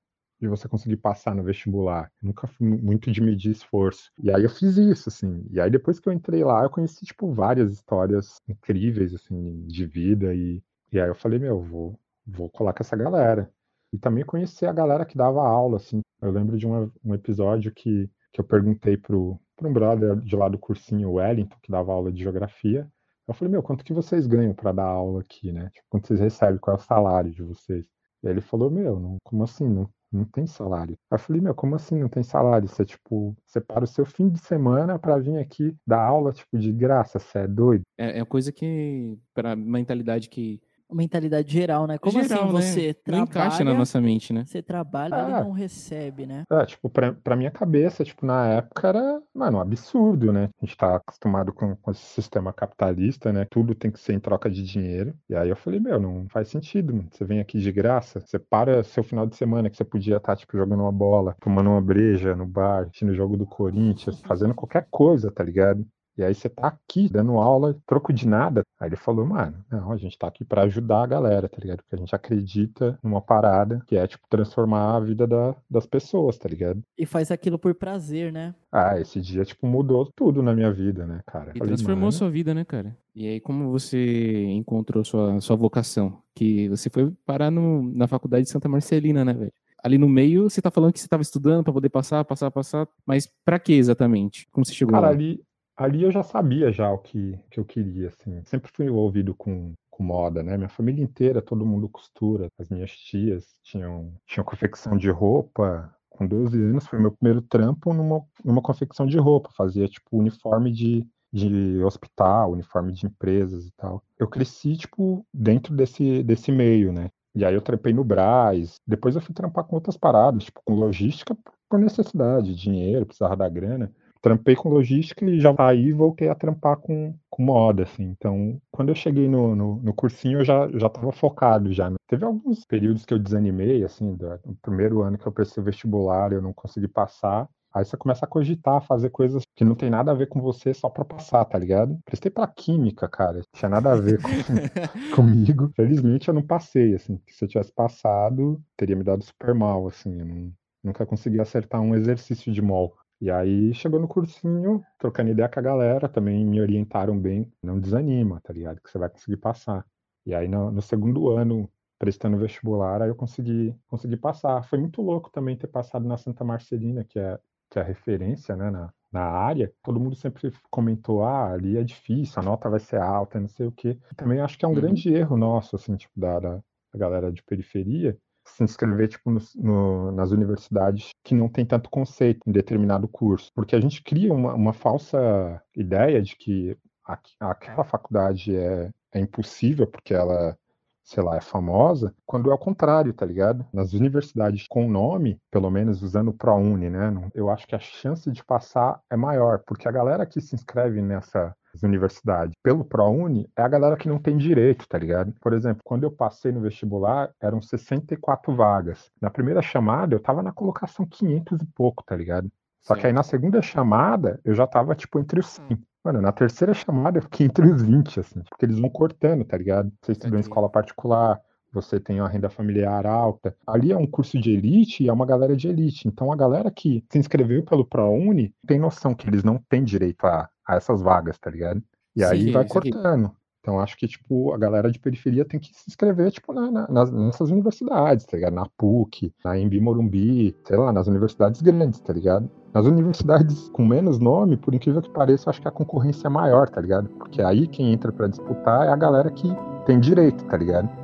[0.43, 2.11] de você conseguir passar no vestibular.
[2.21, 4.11] Nunca fui muito de medir esforço.
[4.23, 5.47] E aí eu fiz isso, assim.
[5.51, 9.87] E aí depois que eu entrei lá, eu conheci, tipo, várias histórias incríveis, assim, de
[9.87, 10.35] vida.
[10.35, 13.51] E, e aí eu falei, meu, vou, vou colar com essa galera.
[13.93, 16.01] E também conheci a galera que dava aula, assim.
[16.21, 20.49] Eu lembro de um episódio que, que eu perguntei pro, pro um brother de lá
[20.49, 22.91] do cursinho, o Wellington, que dava aula de geografia.
[23.29, 25.71] Eu falei, meu, quanto que vocês ganham para dar aula aqui, né?
[25.73, 27.87] Tipo, quanto vocês recebem, qual é o salário de vocês?
[28.23, 29.69] E aí ele falou, meu, não, como assim?
[29.69, 30.97] Não, não tem salário.
[31.11, 32.69] Aí eu falei, meu, como assim não tem salário?
[32.69, 36.73] Você, tipo, separa o seu fim de semana para vir aqui dar aula, tipo, de
[36.73, 37.83] graça, você é doido?
[37.97, 40.61] É, é coisa que, para mentalidade que
[40.93, 41.99] mentalidade geral, né?
[41.99, 42.95] Como geral, assim você né?
[42.95, 43.19] trabalha...
[43.19, 44.45] Não encaixa na nossa mente, né?
[44.45, 46.45] Você trabalha ah, e não recebe, né?
[46.51, 50.51] É, tipo, pra, pra minha cabeça, tipo, na época era, mano, um absurdo, né?
[50.61, 53.47] A gente tá acostumado com, com esse sistema capitalista, né?
[53.51, 55.15] Tudo tem que ser em troca de dinheiro.
[55.29, 57.09] E aí eu falei, meu, não faz sentido, mano.
[57.11, 60.33] Você vem aqui de graça, você para seu final de semana que você podia estar,
[60.33, 64.21] tá, tipo, jogando uma bola, tomando uma breja no bar, assistindo o jogo do Corinthians,
[64.21, 65.87] fazendo qualquer coisa, tá ligado?
[66.23, 68.63] E aí você tá aqui dando aula, troco de nada.
[68.79, 71.79] Aí ele falou, mano, não, a gente tá aqui para ajudar a galera, tá ligado?
[71.79, 76.39] Porque a gente acredita numa parada que é, tipo, transformar a vida da, das pessoas,
[76.39, 76.81] tá ligado?
[76.97, 78.55] E faz aquilo por prazer, né?
[78.71, 81.51] Ah, esse dia, tipo, mudou tudo na minha vida, né, cara?
[81.57, 82.97] E falei, transformou a sua vida, né, cara?
[83.17, 86.23] E aí, como você encontrou sua, sua vocação?
[86.37, 89.53] Que você foi parar no, na faculdade de Santa Marcelina, né, velho?
[89.83, 92.89] ali no meio, você tá falando que você estava estudando para poder passar, passar, passar,
[93.05, 94.47] mas para que exatamente?
[94.53, 95.13] Como você chegou Cara, lá?
[95.13, 95.43] ali,
[95.77, 98.43] ali eu já sabia já o que, que eu queria, assim.
[98.45, 100.57] Sempre fui envolvido com, com moda, né?
[100.57, 102.49] Minha família inteira, todo mundo costura.
[102.59, 105.95] As minhas tias tinham, tinham confecção de roupa.
[106.11, 109.51] Com 12 anos foi meu primeiro trampo numa, numa confecção de roupa.
[109.57, 114.03] Fazia, tipo, uniforme de, de hospital, uniforme de empresas e tal.
[114.19, 117.11] Eu cresci, tipo, dentro desse, desse meio, né?
[117.35, 118.79] E aí eu trampei no Braz.
[118.87, 123.49] Depois eu fui trampar com outras paradas, tipo, com logística por necessidade, dinheiro, precisava da
[123.49, 123.91] grana
[124.23, 128.05] trampei com logística e já aí voltei a trampar com, com moda, assim.
[128.05, 131.91] Então, quando eu cheguei no, no, no cursinho, eu já, já tava focado já.
[131.91, 131.97] Né?
[132.09, 135.65] Teve alguns períodos que eu desanimei, assim, do, no primeiro ano que eu prestei o
[135.65, 137.49] vestibular, eu não consegui passar.
[137.75, 140.75] Aí você começa a cogitar, fazer coisas que não tem nada a ver com você
[140.75, 141.99] só pra passar, tá ligado?
[142.05, 143.39] Prestei pra química, cara.
[143.39, 144.29] Não tinha nada a ver com,
[145.17, 145.73] comigo.
[145.75, 147.19] Felizmente eu não passei, assim.
[147.29, 150.21] Se eu tivesse passado, teria me dado super mal, assim.
[150.21, 150.53] Eu não,
[150.85, 152.95] nunca consegui acertar um exercício de mol.
[153.23, 157.79] E aí chegou no cursinho, trocando ideia com a galera, também me orientaram bem, não
[157.79, 158.81] desanima, tá ligado?
[158.83, 159.87] Que você vai conseguir passar.
[160.27, 164.65] E aí no, no segundo ano, prestando vestibular, aí eu consegui, consegui passar.
[164.65, 167.39] Foi muito louco também ter passado na Santa Marcelina, que é,
[167.71, 169.73] que é a referência, né, na, na área.
[169.85, 173.69] Todo mundo sempre comentou, ah, ali é difícil, a nota vai ser alta, não sei
[173.69, 173.97] o quê.
[174.17, 174.81] também acho que é um uhum.
[174.81, 179.41] grande erro nosso, assim, tipo, da, da, da galera de periferia, se inscrever tipo, no,
[179.57, 184.33] no, nas universidades que não tem tanto conceito em determinado curso, porque a gente cria
[184.33, 186.77] uma, uma falsa ideia de que
[187.07, 190.57] a, aquela faculdade é, é impossível porque ela
[191.05, 193.67] sei lá, é famosa, quando é o contrário, tá ligado?
[193.73, 197.13] Nas universidades com nome, pelo menos usando o ProUni, né?
[197.35, 201.03] Eu acho que a chance de passar é maior, porque a galera que se inscreve
[201.03, 205.33] nessa universidades pelo ProUni é a galera que não tem direito, tá ligado?
[205.41, 209.11] Por exemplo, quando eu passei no vestibular, eram 64 vagas.
[209.21, 212.51] Na primeira chamada, eu tava na colocação 500 e pouco, tá ligado?
[212.83, 215.79] Só que aí na segunda chamada, eu já tava, tipo, entre os 100.
[216.05, 219.57] Mano, na terceira chamada eu fiquei entre os 20, assim, porque eles vão cortando, tá
[219.57, 219.93] ligado?
[220.03, 221.41] Você estudou em escola particular,
[221.73, 223.57] você tem uma renda familiar alta.
[223.67, 226.07] Ali é um curso de elite e é uma galera de elite.
[226.07, 230.27] Então a galera que se inscreveu pelo ProUni tem noção que eles não têm direito
[230.27, 231.83] a, a essas vagas, tá ligado?
[232.15, 233.33] E aí vai cortando.
[233.61, 236.89] Então acho que tipo a galera de periferia tem que se inscrever tipo na, na,
[236.89, 238.55] nas, nessas universidades, tá ligado?
[238.55, 242.51] Na PUC, na Embi Morumbi, sei lá, nas universidades grandes, tá ligado?
[242.75, 246.69] Nas universidades com menos nome, por incrível que pareça, acho que a concorrência é maior,
[246.69, 247.09] tá ligado?
[247.11, 249.49] Porque aí quem entra para disputar é a galera que
[249.87, 251.02] tem direito, tá ligado?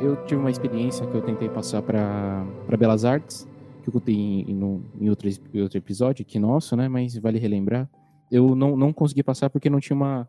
[0.00, 2.44] Eu tive uma experiência que eu tentei passar para
[2.78, 3.48] Belas Artes,
[3.82, 6.88] que eu contei em, em, em, outro, em outro episódio aqui nosso, né?
[6.88, 7.88] Mas vale relembrar
[8.30, 10.28] eu não, não consegui passar porque não tinha uma,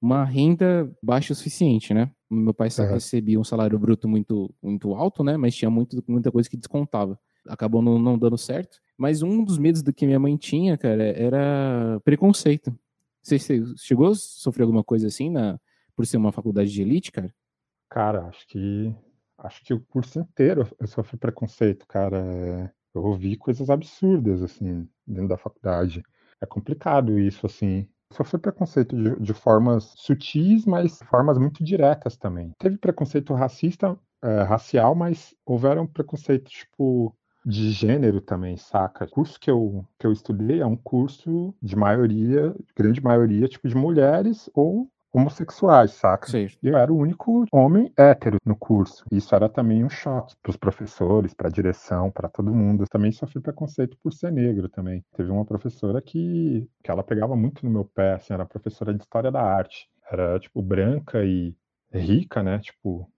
[0.00, 2.10] uma renda baixa o suficiente, né?
[2.28, 2.86] Meu pai uhum.
[2.94, 5.36] recebia um salário bruto muito, muito alto, né?
[5.36, 7.18] Mas tinha muito, muita coisa que descontava.
[7.48, 8.78] Acabou não, não dando certo.
[8.98, 12.76] Mas um dos medos do que minha mãe tinha, cara, era preconceito.
[13.22, 15.58] Você, você chegou a sofrer alguma coisa assim na,
[15.94, 17.32] por ser uma faculdade de elite, cara?
[17.88, 18.92] Cara, acho que
[19.38, 22.72] acho que o curso inteiro eu sofri preconceito, cara.
[22.94, 26.02] Eu ouvi coisas absurdas assim dentro da faculdade
[26.40, 27.88] é complicado isso, assim.
[28.12, 32.52] Sofreu preconceito de, de, formas sutis, mas formas muito diretas também.
[32.58, 39.04] Teve preconceito racista, é, racial, mas houveram preconceito, tipo, de gênero também, saca?
[39.04, 43.68] O curso que eu, que eu estudei é um curso de maioria, grande maioria, tipo,
[43.68, 46.28] de mulheres ou homossexuais, saca?
[46.28, 46.46] Sim.
[46.62, 49.04] Eu era o único homem hétero no curso.
[49.10, 52.84] Isso era também um choque para os professores, para a direção, para todo mundo.
[52.84, 55.02] Eu também sofri preconceito por ser negro também.
[55.16, 59.02] Teve uma professora que, que ela pegava muito no meu pé, assim, era professora de
[59.02, 59.88] história da arte.
[60.10, 61.54] Era, tipo, branca e
[61.92, 62.58] rica, né?
[62.58, 63.10] Tipo,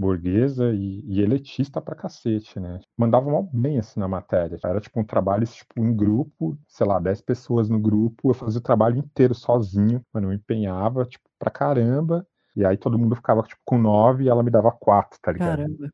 [0.00, 2.80] burguesa e, e, elitista pra cacete, né?
[2.96, 4.58] Mandava mal bem assim na matéria.
[4.64, 8.58] Era tipo um trabalho tipo em grupo, sei lá, 10 pessoas no grupo, eu fazia
[8.58, 12.26] o trabalho inteiro sozinho, mano, eu empenhava tipo pra caramba.
[12.56, 15.58] E aí todo mundo ficava tipo com 9 e ela me dava 4, tá ligado?
[15.58, 15.90] Caramba.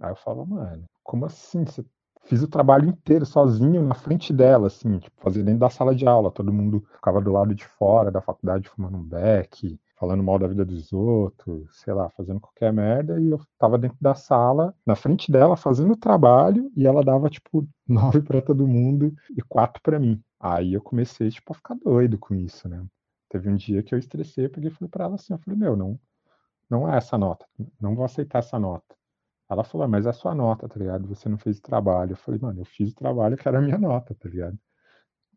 [0.00, 1.64] Aí eu falava, mano, como assim?
[1.64, 1.84] Você
[2.24, 6.06] fiz o trabalho inteiro sozinho na frente dela, assim, tipo, fazia dentro da sala de
[6.06, 10.38] aula, todo mundo ficava do lado de fora da faculdade fumando um beck, falando mal
[10.38, 14.74] da vida dos outros, sei lá, fazendo qualquer merda, e eu tava dentro da sala,
[14.84, 19.42] na frente dela, fazendo o trabalho, e ela dava, tipo, nove para todo mundo e
[19.42, 20.22] quatro para mim.
[20.38, 22.84] Aí eu comecei, tipo, a ficar doido com isso, né?
[23.28, 25.58] Teve um dia que eu estressei, eu peguei e falei pra ela assim, eu falei,
[25.58, 25.98] meu, não,
[26.70, 27.46] não é essa nota,
[27.80, 28.94] não vou aceitar essa nota.
[29.48, 31.06] Ela falou, ah, mas é a sua nota, tá ligado?
[31.08, 32.12] Você não fez o trabalho.
[32.12, 34.58] Eu falei, mano, eu fiz o trabalho que era a minha nota, tá ligado?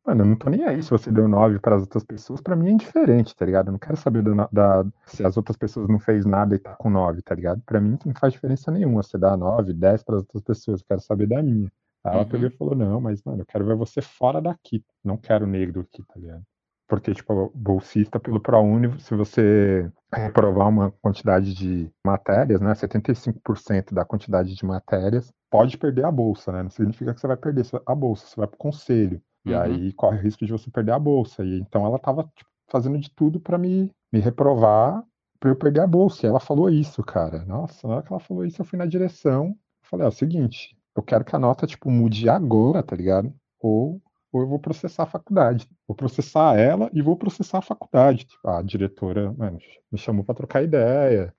[0.10, 2.56] Mano, eu não tô nem aí se você deu 9 para as outras pessoas, para
[2.56, 3.68] mim é indiferente, tá ligado?
[3.68, 6.74] Eu não quero saber da, da, se as outras pessoas não fez nada e tá
[6.76, 7.62] com 9, tá ligado?
[7.64, 10.86] Para mim não faz diferença nenhuma você dar 9, 10 para as outras pessoas, eu
[10.88, 11.72] quero saber da minha.
[12.04, 12.28] Aí ela uhum.
[12.28, 15.82] pegou e falou: Não, mas, mano, eu quero ver você fora daqui, não quero negro
[15.82, 16.42] aqui, tá ligado?
[16.88, 24.04] Porque, tipo, bolsista pelo ProUni, se você reprovar uma quantidade de matérias, né, 75% da
[24.04, 26.64] quantidade de matérias, pode perder a bolsa, né?
[26.64, 29.22] Não significa que você vai perder a bolsa, você vai pro conselho.
[29.46, 29.62] E uhum.
[29.62, 31.44] aí corre o risco de você perder a bolsa.
[31.44, 35.04] E então ela estava tipo, fazendo de tudo para me, me reprovar
[35.40, 36.26] para eu perder a bolsa.
[36.26, 37.46] E ela falou isso, cara.
[37.46, 39.56] Nossa, na hora que ela falou isso, eu fui na direção.
[39.82, 43.34] Falei, é o seguinte, eu quero que a nota, tipo, mude agora, tá ligado?
[43.60, 45.68] Ou, ou eu vou processar a faculdade.
[45.88, 48.26] Vou processar ela e vou processar a faculdade.
[48.26, 49.58] Tipo, a diretora, mano,
[49.92, 51.34] me chamou para trocar ideia.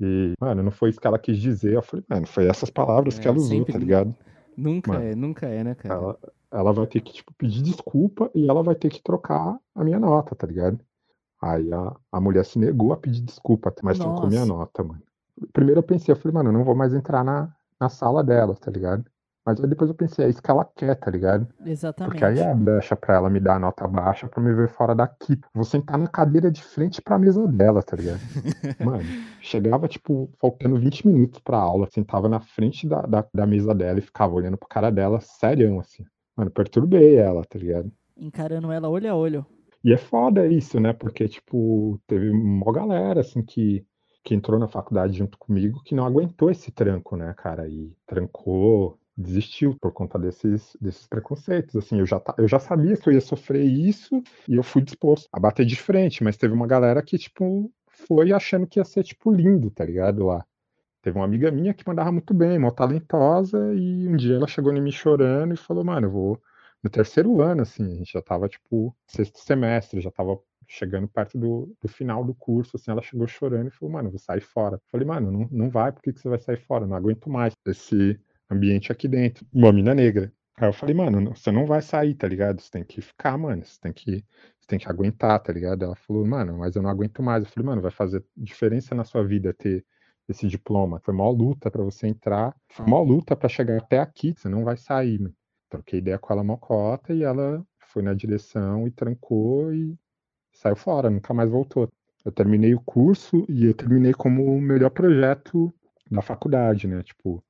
[0.00, 1.74] E, mano, não foi isso que ela quis dizer.
[1.74, 4.14] Eu falei, mano, foi essas palavras é, que ela usou, tá ligado?
[4.56, 5.94] Nunca mano, é, nunca é, né, cara?
[5.94, 6.18] Ela,
[6.52, 9.98] ela vai ter que, tipo, pedir desculpa e ela vai ter que trocar a minha
[9.98, 10.78] nota, tá ligado?
[11.40, 14.10] Aí a, a mulher se negou a pedir desculpa, mas Nossa.
[14.10, 15.02] trocou minha nota, mano.
[15.52, 18.54] Primeiro eu pensei, eu falei, mano, eu não vou mais entrar na, na sala dela,
[18.54, 19.04] tá ligado?
[19.44, 21.48] Mas aí depois eu pensei, é isso que ela quer, tá ligado?
[21.64, 22.20] Exatamente.
[22.20, 24.94] Porque aí é brecha pra ela me dar a nota baixa pra me ver fora
[24.94, 25.40] daqui.
[25.52, 28.20] Vou sentar na cadeira de frente pra mesa dela, tá ligado?
[28.84, 29.04] Mano,
[29.40, 33.98] chegava, tipo, faltando 20 minutos pra aula, sentava na frente da, da, da mesa dela
[33.98, 36.04] e ficava olhando pra cara dela, sério, assim.
[36.42, 37.92] Mano, perturbei ela, tá ligado?
[38.16, 39.46] Encarando ela olho a olho.
[39.84, 40.92] E é foda isso, né?
[40.92, 43.86] Porque, tipo, teve uma galera, assim, que,
[44.24, 47.68] que entrou na faculdade junto comigo que não aguentou esse tranco, né, cara?
[47.68, 51.76] E trancou, desistiu por conta desses, desses preconceitos.
[51.76, 55.28] Assim, eu já, eu já sabia que eu ia sofrer isso e eu fui disposto
[55.32, 59.04] a bater de frente, mas teve uma galera que, tipo, foi achando que ia ser,
[59.04, 60.26] tipo, lindo, tá ligado?
[60.26, 60.44] Lá.
[61.02, 64.72] Teve uma amiga minha que mandava muito bem, mó talentosa, e um dia ela chegou
[64.72, 66.42] em mim chorando e falou, mano, eu vou.
[66.82, 70.38] No terceiro ano, assim, a gente já tava, tipo, sexto semestre, já tava
[70.68, 74.18] chegando perto do, do final do curso, assim, ela chegou chorando e falou, mano, vou
[74.18, 74.76] sair fora.
[74.76, 76.86] Eu falei, mano, não, não vai, por que, que você vai sair fora?
[76.86, 78.18] Não aguento mais esse
[78.50, 79.46] ambiente aqui dentro.
[79.52, 80.32] Uma mina negra.
[80.56, 82.60] Aí eu falei, mano, você não vai sair, tá ligado?
[82.60, 83.64] Você tem que ficar, mano.
[83.64, 84.24] Você tem que
[84.60, 85.84] Você tem que aguentar, tá ligado?
[85.84, 87.44] Ela falou, mano, mas eu não aguento mais.
[87.44, 89.84] Eu falei, mano, vai fazer diferença na sua vida ter
[90.28, 91.00] esse diploma.
[91.00, 94.64] Foi maior luta para você entrar, foi maior luta para chegar até aqui, você não
[94.64, 95.34] vai sair, mano.
[95.68, 99.98] Troquei ideia com ela mocota e ela foi na direção e trancou e
[100.52, 101.88] saiu fora, nunca mais voltou.
[102.24, 105.72] Eu terminei o curso e eu terminei como o melhor projeto
[106.10, 107.02] da faculdade, né?
[107.02, 107.42] Tipo,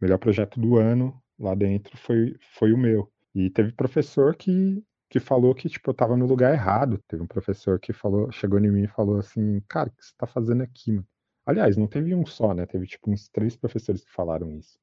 [0.00, 3.10] melhor projeto do ano lá dentro foi, foi o meu.
[3.34, 7.00] E teve professor que, que falou que, tipo, eu tava no lugar errado.
[7.08, 10.12] Teve um professor que falou, chegou em mim e falou assim, cara, o que você
[10.16, 11.06] tá fazendo aqui, mano?
[11.44, 12.66] Aliás, não teve um só, né?
[12.66, 14.78] Teve, tipo, uns três professores que falaram isso.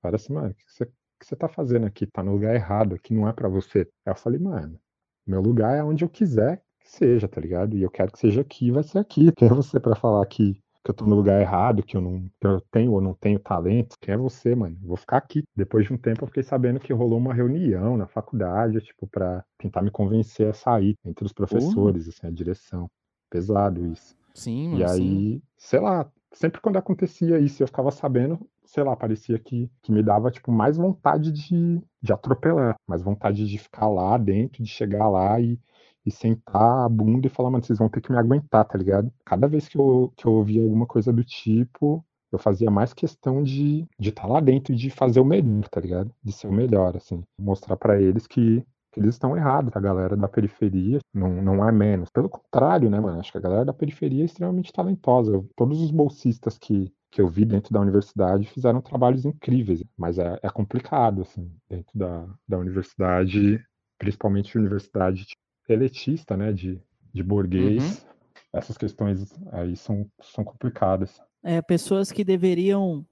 [0.00, 2.06] Falaram assim, mano, o que você, que você tá fazendo aqui?
[2.06, 3.80] Tá no lugar errado, aqui não é para você.
[4.06, 4.78] Aí eu falei, mano,
[5.26, 7.76] meu lugar é onde eu quiser que seja, tá ligado?
[7.76, 9.30] E eu quero que seja aqui, vai ser aqui.
[9.32, 12.22] Quem é você para falar que, que eu tô no lugar errado, que eu não
[12.40, 13.96] que eu tenho ou não tenho talento?
[14.00, 14.76] Quem é você, mano?
[14.82, 15.42] vou ficar aqui.
[15.54, 19.44] Depois de um tempo eu fiquei sabendo que rolou uma reunião na faculdade, tipo, para
[19.58, 22.90] tentar me convencer a sair entre os professores, assim, a direção.
[23.28, 24.19] Pesado isso.
[24.34, 25.42] Sim, E aí, sim.
[25.56, 30.02] sei lá, sempre quando acontecia isso, eu ficava sabendo, sei lá, parecia que, que me
[30.02, 35.08] dava, tipo, mais vontade de, de atropelar, mais vontade de ficar lá dentro, de chegar
[35.08, 35.58] lá e,
[36.04, 39.12] e sentar a bunda e falar, mano, vocês vão ter que me aguentar, tá ligado?
[39.24, 43.42] Cada vez que eu, que eu ouvia alguma coisa do tipo, eu fazia mais questão
[43.42, 46.14] de estar de tá lá dentro e de fazer o melhor, tá ligado?
[46.22, 47.22] De ser o melhor, assim.
[47.38, 48.64] Mostrar para eles que
[48.98, 52.10] eles estão errados, a galera da periferia não, não é menos.
[52.10, 53.20] Pelo contrário, né, mano?
[53.20, 55.44] Acho que a galera da periferia é extremamente talentosa.
[55.54, 60.38] Todos os bolsistas que, que eu vi dentro da universidade fizeram trabalhos incríveis, mas é,
[60.42, 63.62] é complicado, assim, dentro da, da universidade,
[63.98, 65.26] principalmente universidade
[65.68, 66.80] elitista, né, de,
[67.12, 68.08] de burguês, uhum.
[68.52, 71.20] essas questões aí são, são complicadas.
[71.42, 73.06] É, pessoas que deveriam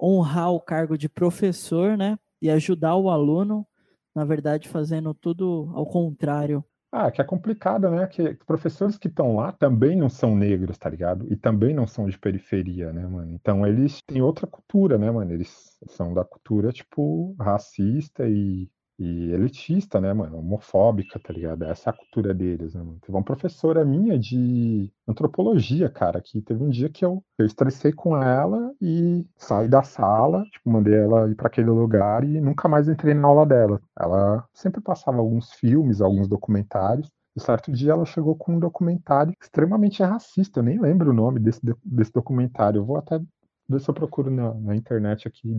[0.00, 3.66] honrar o cargo de professor, né, e ajudar o aluno,
[4.14, 6.64] na verdade, fazendo tudo ao contrário.
[6.90, 8.06] Ah, que é complicado, né?
[8.06, 11.30] Que professores que estão lá também não são negros, tá ligado?
[11.30, 13.34] E também não são de periferia, né, mano?
[13.34, 15.30] Então eles têm outra cultura, né, mano?
[15.32, 20.38] Eles são da cultura, tipo, racista e e elitista, né, mano?
[20.38, 21.62] Homofóbica, tá ligado?
[21.64, 22.98] Essa é a cultura deles, né, mano?
[23.00, 27.92] Teve uma professora minha de antropologia, cara, que teve um dia que eu, eu estressei
[27.92, 32.68] com ela e saí da sala, tipo, mandei ela ir para aquele lugar e nunca
[32.68, 33.80] mais entrei na aula dela.
[33.98, 37.08] Ela sempre passava alguns filmes, alguns documentários.
[37.36, 41.38] E certo dia ela chegou com um documentário extremamente racista, eu nem lembro o nome
[41.38, 42.80] desse, desse documentário.
[42.80, 43.20] Eu vou até
[43.68, 45.54] ver se eu procuro na, na internet aqui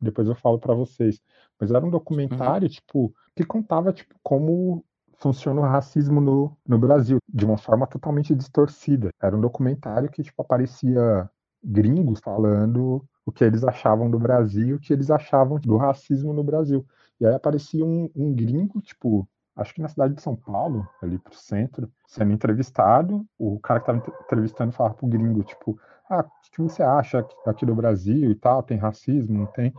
[0.00, 1.20] depois eu falo para vocês.
[1.58, 2.72] Mas era um documentário, uhum.
[2.72, 4.84] tipo, que contava, tipo, como
[5.18, 9.10] funciona o racismo no, no Brasil, de uma forma totalmente distorcida.
[9.22, 11.28] Era um documentário que, tipo, aparecia
[11.62, 16.42] gringos falando o que eles achavam do Brasil, o que eles achavam do racismo no
[16.42, 16.84] Brasil.
[17.20, 21.18] E aí aparecia um, um gringo, tipo, acho que na cidade de São Paulo, ali
[21.18, 23.26] pro centro, sendo entrevistado.
[23.38, 25.78] O cara que estava entrevistando falava pro gringo, tipo,
[26.10, 28.62] ah, o que você acha aqui do Brasil e tal?
[28.62, 29.38] Tem racismo?
[29.38, 29.72] Não tem?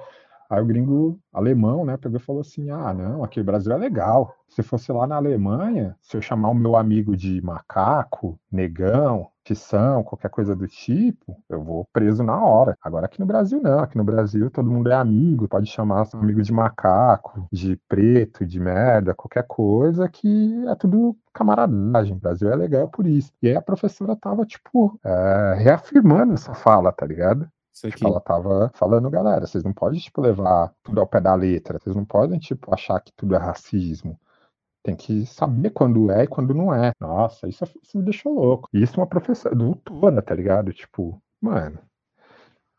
[0.51, 3.77] Aí o gringo alemão, né, pegou e falou assim: ah, não, aqui o Brasil é
[3.77, 4.35] legal.
[4.49, 10.03] Se fosse lá na Alemanha, se eu chamar o meu amigo de macaco, negão, tição,
[10.03, 12.75] qualquer coisa do tipo, eu vou preso na hora.
[12.83, 16.19] Agora aqui no Brasil não, aqui no Brasil todo mundo é amigo, pode chamar seu
[16.19, 22.13] amigo de macaco, de preto, de merda, qualquer coisa que é tudo camaradagem.
[22.13, 23.31] O Brasil é legal por isso.
[23.41, 27.49] E aí a professora tava, tipo, é, reafirmando essa fala, tá ligado?
[28.05, 31.79] Ela tava falando, galera, vocês não podem, tipo, levar tudo ao pé da letra.
[31.79, 34.19] Vocês não podem, tipo, achar que tudo é racismo.
[34.83, 36.91] Tem que saber quando é e quando não é.
[36.99, 38.67] Nossa, isso, isso me deixou louco.
[38.73, 40.73] Isso é uma professora doutora, tá ligado?
[40.73, 41.79] Tipo, mano.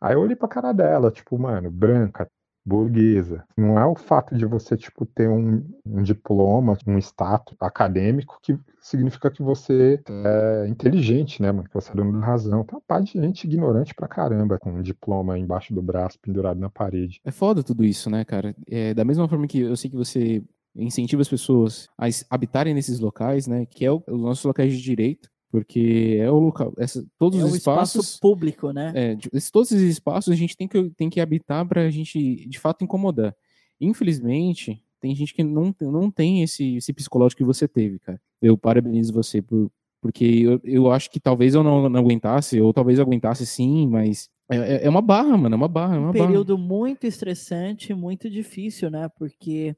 [0.01, 2.29] Aí eu olhei pra cara dela, tipo, mano, branca,
[2.65, 3.45] burguesa.
[3.57, 8.59] Não é o fato de você, tipo, ter um, um, diploma, um status acadêmico que
[8.81, 11.69] significa que você é inteligente, né, mano?
[11.69, 12.65] Que você é dono da razão.
[12.65, 16.59] Tem uma parte de gente ignorante pra caramba com um diploma embaixo do braço, pendurado
[16.59, 17.21] na parede.
[17.25, 18.55] É foda tudo isso, né, cara?
[18.69, 20.43] É, da mesma forma que eu sei que você
[20.75, 24.83] incentiva as pessoas a habitarem nesses locais, né, que é o, os nossos locais de
[24.83, 28.91] direito, porque é o local, essa, todos é os espaços espaço público, né?
[28.97, 29.17] É,
[29.53, 32.83] todos esses espaços a gente tem que, tem que habitar para a gente de fato
[32.83, 33.37] incomodar.
[33.79, 38.19] Infelizmente, tem gente que não, não tem esse, esse psicológico que você teve, cara.
[38.41, 42.73] Eu parabenizo você por, porque eu, eu acho que talvez eu não, não aguentasse, ou
[42.73, 45.97] talvez eu aguentasse sim, mas é, é, é uma barra, mano, é uma barra.
[45.97, 46.67] É uma um período barra.
[46.67, 49.07] muito estressante, muito difícil, né?
[49.19, 49.77] Porque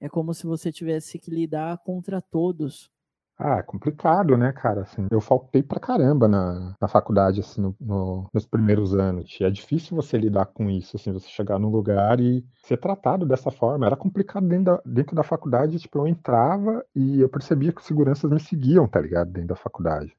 [0.00, 2.90] é como se você tivesse que lidar contra todos
[3.36, 4.82] Ah, é complicado, né, cara?
[4.82, 9.36] Assim, eu faltei pra caramba na, na faculdade, assim, no, no, nos primeiros anos.
[9.40, 13.50] É difícil você lidar com isso, assim, você chegar num lugar e ser tratado dessa
[13.50, 13.86] forma.
[13.86, 17.86] Era complicado dentro da, dentro da faculdade, tipo, eu entrava e eu percebia que os
[17.86, 19.32] seguranças me seguiam, tá ligado?
[19.32, 20.12] Dentro da faculdade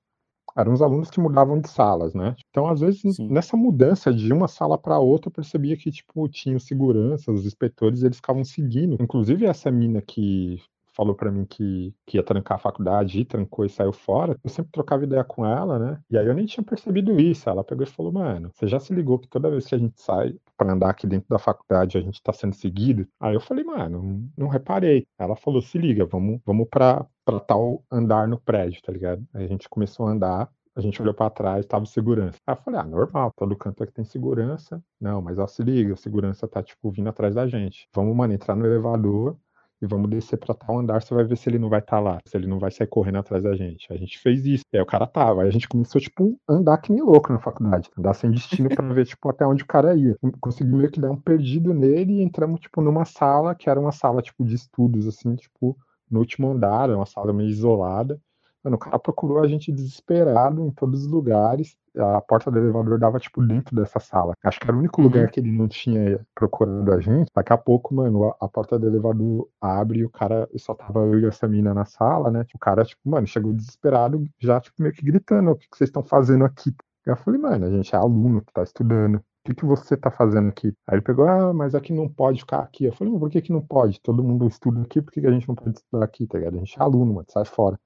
[0.57, 2.33] eram os alunos que mudavam de salas, né?
[2.49, 3.27] Então, às vezes, Sim.
[3.29, 8.03] nessa mudança de uma sala para outra, eu percebia que, tipo, tinha segurança, os inspetores,
[8.03, 8.95] eles ficavam seguindo.
[9.01, 10.61] Inclusive, essa mina que
[10.95, 14.49] falou para mim que, que ia trancar a faculdade e trancou e saiu fora, eu
[14.49, 15.99] sempre trocava ideia com ela, né?
[16.09, 17.49] E aí eu nem tinha percebido isso.
[17.49, 20.01] Ela pegou e falou: Mano, você já se ligou que toda vez que a gente
[20.01, 23.07] sai para andar aqui dentro da faculdade a gente tá sendo seguido?
[23.19, 25.05] Aí eu falei: Mano, não reparei.
[25.17, 29.25] Ela falou: Se liga, vamos, vamos pra, pra tal andar no prédio, tá ligado?
[29.33, 32.37] Aí a gente começou a andar a gente olhou para trás, tava segurança.
[32.45, 34.83] Aí eu falei, ah, normal, todo canto aqui tem segurança.
[34.99, 37.87] Não, mas ó, se liga, a segurança tá, tipo, vindo atrás da gente.
[37.93, 39.37] Vamos, mano, entrar no elevador,
[39.81, 41.99] e vamos descer para tal andar, você vai ver se ele não vai estar tá
[41.99, 43.91] lá, se ele não vai sair correndo atrás da gente.
[43.91, 46.77] A gente fez isso, e aí o cara tava, aí a gente começou, tipo, andar
[46.77, 49.95] que nem louco na faculdade, andar sem destino para ver, tipo, até onde o cara
[49.95, 50.17] ia.
[50.39, 53.91] Consegui meio que dar um perdido nele e entramos, tipo, numa sala, que era uma
[53.91, 55.77] sala, tipo, de estudos, assim, tipo,
[56.09, 58.19] no último andar, uma sala meio isolada,
[58.65, 61.77] Mano, o cara procurou a gente desesperado em todos os lugares.
[61.97, 64.33] A porta do elevador dava, tipo, dentro dessa sala.
[64.43, 65.07] Acho que era o único uhum.
[65.07, 67.31] lugar que ele não tinha procurado a gente.
[67.33, 70.99] Daqui a pouco, mano, a, a, porta do elevador abre e o cara só tava
[70.99, 72.45] eu e essa mina na sala, né?
[72.53, 75.89] O cara, tipo, mano, chegou desesperado, já, tipo, meio que gritando: o que, que vocês
[75.89, 76.73] estão fazendo aqui?
[77.05, 79.15] Eu falei, mano, a gente é aluno que tá estudando.
[79.17, 80.73] O que, que você tá fazendo aqui?
[80.87, 82.85] Aí ele pegou, ah, mas aqui não pode ficar aqui.
[82.85, 84.01] Eu falei, por que, que não pode?
[84.01, 86.55] Todo mundo estuda aqui, por que, que a gente não pode estudar aqui, tá ligado?
[86.55, 87.79] A gente é aluno, mano, sai fora.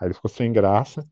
[0.00, 1.06] Aí ele ficou sem graça.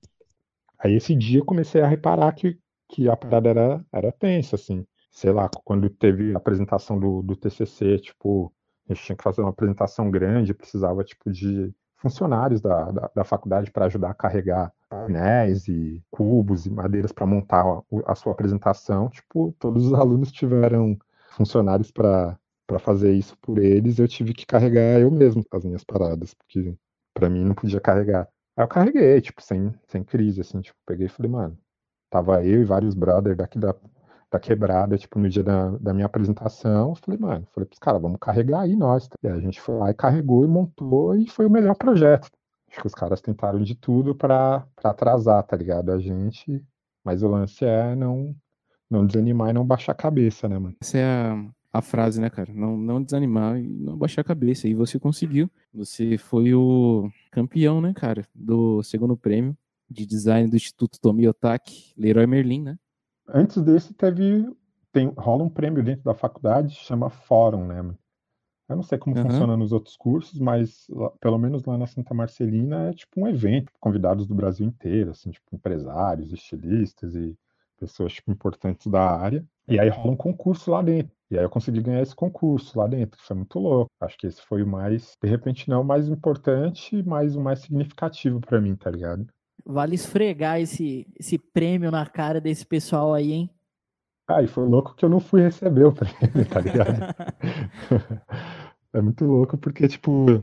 [0.85, 2.59] Aí esse dia eu comecei a reparar que,
[2.91, 4.85] que a parada era, era tensa, assim.
[5.11, 8.53] Sei lá, quando teve a apresentação do, do TCC, tipo,
[8.89, 13.25] a gente tinha que fazer uma apresentação grande, precisava, tipo, de funcionários da, da, da
[13.25, 17.83] faculdade para ajudar a carregar painéis e cubos e madeiras para montar a,
[18.13, 19.09] a, sua apresentação.
[19.09, 20.99] Tipo, todos os alunos tiveram
[21.31, 22.39] funcionários para
[22.79, 23.99] fazer isso por eles.
[23.99, 26.75] Eu tive que carregar eu mesmo as minhas paradas, porque
[27.15, 28.29] para mim não podia carregar.
[28.57, 31.59] Aí eu carreguei, tipo, sem, sem crise, assim, tipo, peguei e falei, mano,
[32.11, 33.75] tava eu e vários brothers daqui da,
[34.31, 38.19] da quebrada, tipo, no dia da, da minha apresentação, falei, mano, falei pros caras, vamos
[38.21, 39.09] carregar aí nós.
[39.09, 39.17] Tá?
[39.23, 42.29] E a gente foi lá e carregou e montou e foi o melhor projeto.
[42.71, 45.93] Acho que os caras tentaram de tudo pra atrasar, tá ligado?
[45.93, 46.65] A gente,
[47.05, 48.35] mas o lance é não,
[48.91, 50.77] não desanimar e não baixar a cabeça, né, mano?
[50.81, 52.53] Essa é a, a frase, né, cara?
[52.53, 54.69] Não, não desanimar e não baixar a cabeça.
[54.69, 55.51] E você conseguiu.
[55.73, 59.57] Você foi o campeão, né, cara, do segundo prêmio
[59.91, 62.79] de design do Instituto Tomi Otaki, Leroy Merlin, né?
[63.29, 64.49] Antes desse teve
[64.93, 67.83] tem rola um prêmio dentro da faculdade, chama Fórum, né?
[68.69, 69.25] Eu não sei como uhum.
[69.25, 70.87] funciona nos outros cursos, mas
[71.21, 75.33] pelo menos lá na Santa Marcelina é tipo um evento, convidados do Brasil inteiro, assim,
[75.33, 77.37] tipo empresários, estilistas e
[77.79, 79.45] pessoas tipo, importantes da área.
[79.67, 81.14] E aí rola um concurso lá dentro.
[81.31, 83.91] E aí eu consegui ganhar esse concurso lá dentro, foi muito louco.
[84.01, 87.61] Acho que esse foi o mais, de repente não o mais importante, mas o mais
[87.61, 89.27] significativo para mim, tá ligado?
[89.65, 93.51] Vale esfregar esse, esse prêmio na cara desse pessoal aí, hein?
[94.27, 97.15] Ah, e foi louco que eu não fui receber o prêmio, tá ligado?
[98.93, 100.43] é muito louco porque, tipo,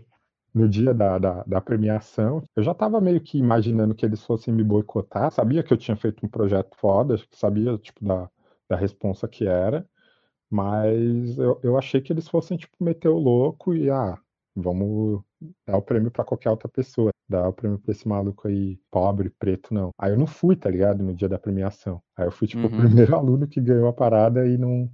[0.53, 4.53] no dia da, da, da, premiação, eu já tava meio que imaginando que eles fossem
[4.53, 8.29] me boicotar, sabia que eu tinha feito um projeto foda, sabia, tipo, da,
[8.69, 9.87] da responsa que era,
[10.51, 14.17] mas eu, eu achei que eles fossem, tipo, meter o louco e, ah,
[14.53, 15.21] vamos
[15.65, 19.29] dar o prêmio para qualquer outra pessoa, dar o prêmio pra esse maluco aí, pobre,
[19.29, 19.91] preto, não.
[19.97, 22.01] Aí eu não fui, tá ligado, no dia da premiação.
[22.17, 22.75] Aí eu fui, tipo, uhum.
[22.75, 24.91] o primeiro aluno que ganhou a parada e não,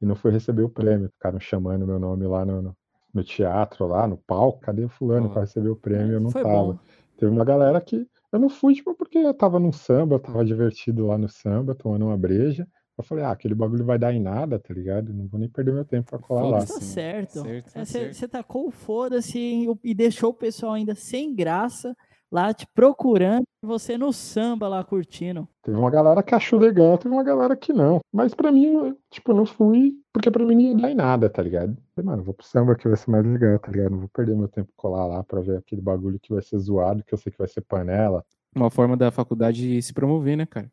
[0.00, 1.10] e não foi receber o prêmio.
[1.10, 2.76] Ficaram chamando meu nome lá no, no,
[3.12, 5.30] no teatro, lá no palco, cadê o fulano oh.
[5.30, 6.14] para receber o prêmio?
[6.14, 6.54] Eu não foi tava.
[6.54, 6.78] Bom.
[7.18, 10.44] Teve uma galera que eu não fui, tipo, porque eu tava no samba, eu tava
[10.44, 12.66] divertido lá no samba, tomando uma breja.
[12.98, 15.12] Eu falei, ah, aquele bagulho vai dar em nada, tá ligado?
[15.12, 16.58] Não vou nem perder meu tempo pra colar lá.
[16.60, 17.42] Tá certo.
[17.74, 21.94] Você é, tá tacou o foda-se e deixou o pessoal ainda sem graça
[22.30, 25.48] lá te procurando, você no samba lá curtindo.
[25.62, 28.00] Teve uma galera que achou legal, teve uma galera que não.
[28.12, 30.94] Mas pra mim, eu, tipo, eu não fui, porque pra mim não ia dar em
[30.94, 31.76] nada, tá ligado?
[31.94, 33.90] Falei, mano, vou pro samba que vai ser mais legal, tá ligado?
[33.90, 37.04] Não vou perder meu tempo colar lá pra ver aquele bagulho que vai ser zoado,
[37.04, 38.24] que eu sei que vai ser panela.
[38.54, 40.70] Uma forma da faculdade se promover, né, cara?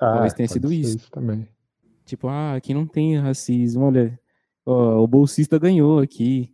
[0.00, 0.96] Ah, Talvez tenha sido isso.
[0.96, 1.10] isso.
[1.10, 1.46] também.
[2.06, 4.18] Tipo, ah, aqui não tem racismo, olha,
[4.64, 6.52] ó, o bolsista ganhou aqui.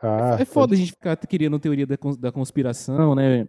[0.00, 3.46] Ah, é, é foda a gente ficar criando teoria da, da conspiração, né?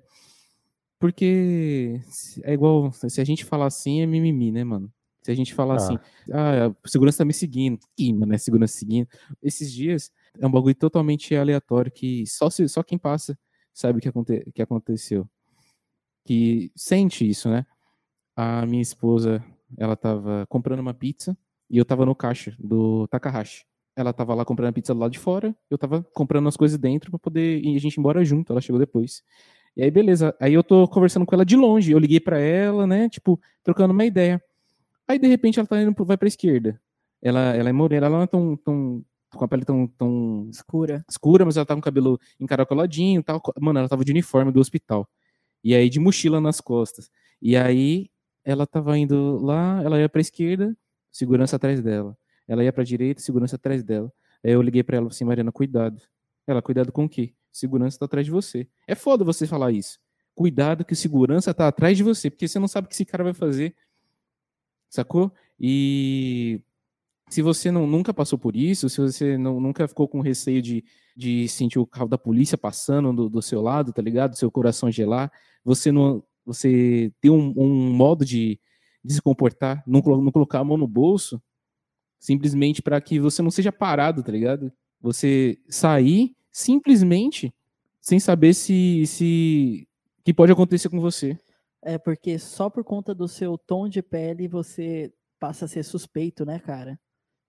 [0.99, 2.01] Porque
[2.43, 4.91] é igual, se a gente falar assim, é mimimi, né, mano?
[5.23, 5.77] Se a gente falar ah.
[5.77, 5.97] assim,
[6.31, 7.79] ah, a segurança tá me seguindo.
[7.97, 9.07] Ih, mano, é segurança seguindo.
[9.41, 13.37] Esses dias é um bagulho totalmente aleatório que só, se, só quem passa
[13.73, 15.27] sabe o que, aconte, que aconteceu.
[16.25, 17.65] que sente isso, né?
[18.35, 19.43] A minha esposa,
[19.77, 21.37] ela tava comprando uma pizza
[21.69, 23.65] e eu tava no caixa do Takahashi.
[23.95, 26.77] Ela tava lá comprando a pizza do lado de fora, eu tava comprando as coisas
[26.77, 28.51] dentro para poder ir a gente embora junto.
[28.53, 29.23] Ela chegou depois.
[29.75, 30.35] E aí, beleza.
[30.39, 31.91] Aí eu tô conversando com ela de longe.
[31.91, 33.09] Eu liguei para ela, né?
[33.09, 34.41] Tipo, trocando uma ideia.
[35.07, 36.79] Aí, de repente, ela tá indo, vai pra esquerda.
[37.21, 39.03] Ela, ela é morena, ela não é tão, tão
[39.35, 41.05] com a pele tão, tão escura.
[41.09, 43.41] escura, mas ela tá com o cabelo encaracoladinho e tal.
[43.59, 45.07] Mano, ela tava de uniforme do hospital.
[45.63, 47.09] E aí, de mochila nas costas.
[47.41, 48.09] E aí,
[48.49, 50.75] ela tava indo lá, ela ia pra esquerda,
[51.11, 52.17] segurança atrás dela.
[52.47, 54.11] Ela ia pra direita, segurança atrás dela.
[54.43, 56.01] Aí eu liguei pra ela assim, Mariana, cuidado.
[56.47, 57.35] Ela, cuidado com o quê?
[57.51, 58.67] Segurança tá atrás de você.
[58.87, 59.99] É foda você falar isso.
[60.33, 63.23] Cuidado que segurança tá atrás de você, porque você não sabe o que esse cara
[63.23, 63.75] vai fazer.
[64.89, 65.31] Sacou?
[65.59, 66.59] E
[67.29, 70.83] se você não, nunca passou por isso, se você não, nunca ficou com receio de,
[71.15, 74.35] de sentir o carro da polícia passando do, do seu lado, tá ligado?
[74.35, 75.31] Seu coração gelar,
[75.63, 78.59] você não, você tem um, um modo de,
[79.05, 81.39] de, se comportar, não, não colocar a mão no bolso,
[82.19, 84.71] simplesmente para que você não seja parado, tá ligado?
[84.99, 87.53] Você sair simplesmente
[88.01, 89.87] sem saber se se
[90.25, 91.37] que pode acontecer com você.
[91.83, 96.43] É porque só por conta do seu tom de pele você passa a ser suspeito,
[96.45, 96.99] né, cara?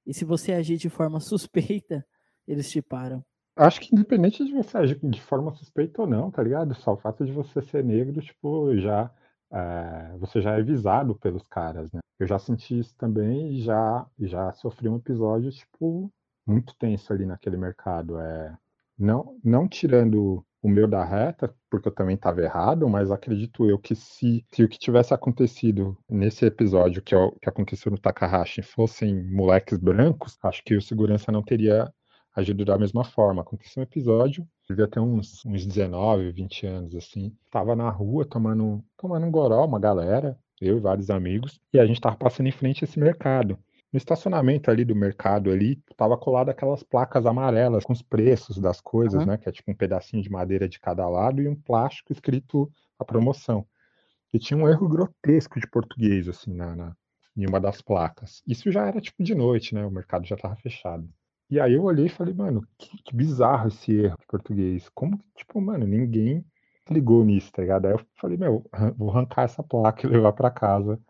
[0.07, 2.07] E se você agir de forma suspeita,
[2.47, 3.25] eles te param.
[3.57, 6.75] Acho que independente de você agir de forma suspeita ou não, tá ligado?
[6.75, 9.11] Só o fato de você ser negro, tipo, já
[9.53, 12.01] é, você já é visado pelos caras, né?
[12.19, 16.13] Eu já senti isso também e já, já sofri um episódio, tipo,
[16.47, 18.19] muito tenso ali naquele mercado.
[18.21, 18.57] É,
[18.99, 23.79] não, não tirando o meu da reta, porque eu também estava errado, mas acredito eu
[23.79, 28.63] que se, se o que tivesse acontecido nesse episódio que, é que aconteceu no Takahashi
[28.63, 31.91] fossem moleques brancos, acho que o segurança não teria
[32.35, 33.43] agido da mesma forma.
[33.43, 37.35] Aconteceu um episódio, devia ter uns, uns 19, 20 anos, assim.
[37.51, 41.87] Tava na rua tomando, tomando um goró, uma galera, eu e vários amigos, e a
[41.87, 43.59] gente tava passando em frente a esse mercado.
[43.93, 48.81] No estacionamento ali do mercado ali, tava colado aquelas placas amarelas com os preços das
[48.81, 49.27] coisas, uhum.
[49.27, 49.37] né?
[49.37, 53.05] Que é tipo um pedacinho de madeira de cada lado e um plástico escrito a
[53.05, 53.67] promoção.
[54.33, 56.97] E tinha um erro grotesco de português, assim, na, na,
[57.37, 58.43] em uma das placas.
[58.47, 59.85] Isso já era tipo de noite, né?
[59.85, 61.09] O mercado já tava fechado.
[61.51, 64.89] E aí eu olhei e falei, mano, que, que bizarro esse erro de português.
[64.95, 66.45] Como que, tipo, mano, ninguém
[66.89, 67.87] ligou nisso, tá ligado?
[67.87, 68.65] Aí eu falei, meu,
[68.97, 71.01] vou arrancar essa placa e levar para casa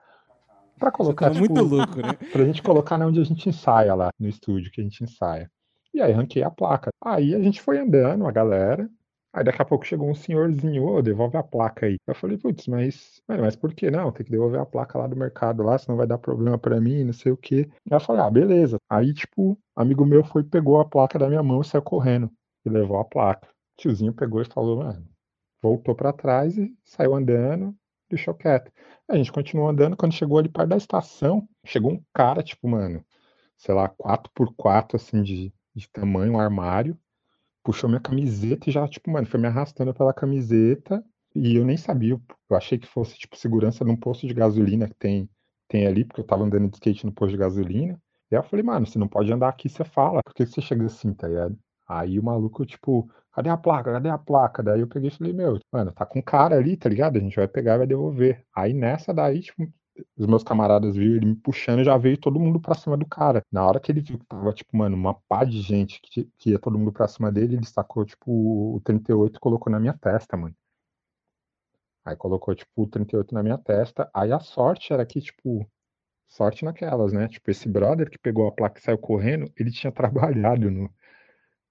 [0.81, 1.27] Pra colocar.
[1.27, 2.15] Tá tipo, muito louco, né?
[2.33, 5.51] Pra gente colocar onde a gente ensaia lá, no estúdio que a gente ensaia.
[5.93, 6.89] E aí ranquei a placa.
[7.05, 8.89] Aí a gente foi andando, a galera.
[9.33, 11.97] Aí daqui a pouco chegou um senhorzinho, ô, devolve a placa aí.
[12.05, 14.11] Eu falei, putz, mas, mas por que não?
[14.11, 17.05] Tem que devolver a placa lá do mercado lá, senão vai dar problema para mim,
[17.05, 17.69] não sei o quê.
[17.89, 18.79] Aí eu falei, ah, beleza.
[18.89, 22.31] Aí, tipo, amigo meu foi, pegou a placa da minha mão e saiu correndo.
[22.65, 23.49] E levou a placa.
[23.49, 25.09] O tiozinho pegou e falou, mano,
[25.63, 27.75] voltou para trás e saiu andando,
[28.09, 28.71] deixou quieto.
[29.09, 33.05] A gente continuou andando, quando chegou ali perto da estação, chegou um cara, tipo, mano,
[33.57, 36.99] sei lá, 4x4, assim, de, de tamanho, um armário,
[37.63, 41.05] puxou minha camiseta e já, tipo, mano, foi me arrastando pela camiseta
[41.35, 44.95] e eu nem sabia, eu achei que fosse, tipo, segurança num posto de gasolina que
[44.95, 45.29] tem,
[45.69, 48.01] tem ali, porque eu tava andando de skate no posto de gasolina.
[48.33, 50.87] Aí eu falei, mano, você não pode andar aqui, você fala, por que você chega
[50.87, 51.59] assim, tá ligado?
[51.89, 53.93] Aí o maluco, tipo, cadê a placa?
[53.93, 54.63] Cadê a placa?
[54.63, 57.17] Daí eu peguei e falei, meu, mano, tá com cara ali, tá ligado?
[57.17, 58.45] A gente vai pegar e vai devolver.
[58.55, 59.69] Aí nessa daí, tipo,
[60.17, 63.07] os meus camaradas viram ele me puxando e já veio todo mundo pra cima do
[63.07, 63.43] cara.
[63.51, 66.51] Na hora que ele viu que tava, tipo, mano, uma pá de gente que, que
[66.51, 69.97] ia todo mundo pra cima dele, ele sacou, tipo, o 38 e colocou na minha
[69.99, 70.55] testa, mano.
[72.05, 74.11] Aí colocou, tipo, o 38 na minha testa.
[74.15, 75.67] Aí a sorte era que, tipo,
[76.31, 77.29] sorte naquelas, né?
[77.29, 80.91] Tipo, esse brother que pegou a placa e saiu correndo, ele tinha trabalhado no,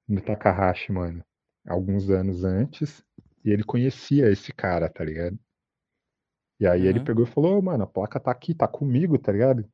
[0.07, 1.24] no Takahashi, mano,
[1.68, 3.03] alguns anos antes,
[3.43, 5.39] e ele conhecia esse cara, tá ligado?
[6.60, 6.88] E aí uhum.
[6.88, 9.66] ele pegou e falou, oh, mano, a placa tá aqui, tá comigo, tá ligado?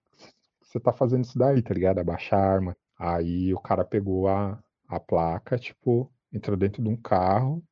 [0.61, 1.99] Você tá fazendo isso daí, tá ligado?
[1.99, 2.77] Abaixar a arma.
[2.97, 7.63] Aí o cara pegou a, a placa, tipo, entrou dentro de um carro,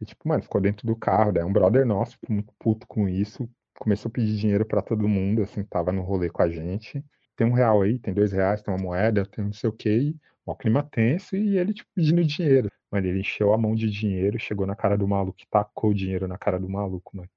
[0.00, 3.48] e tipo, mano, ficou dentro do carro, daí um brother nosso, muito puto com isso,
[3.78, 7.04] começou a pedir dinheiro para todo mundo, assim, tava no rolê com a gente.
[7.36, 10.16] Tem um real aí, tem dois reais, tem uma moeda, tem não sei o que,
[10.44, 12.70] o clima tenso e ele, tipo, pedindo dinheiro.
[12.90, 16.26] Mano, ele encheu a mão de dinheiro, chegou na cara do maluco tacou o dinheiro
[16.26, 17.28] na cara do maluco, mano.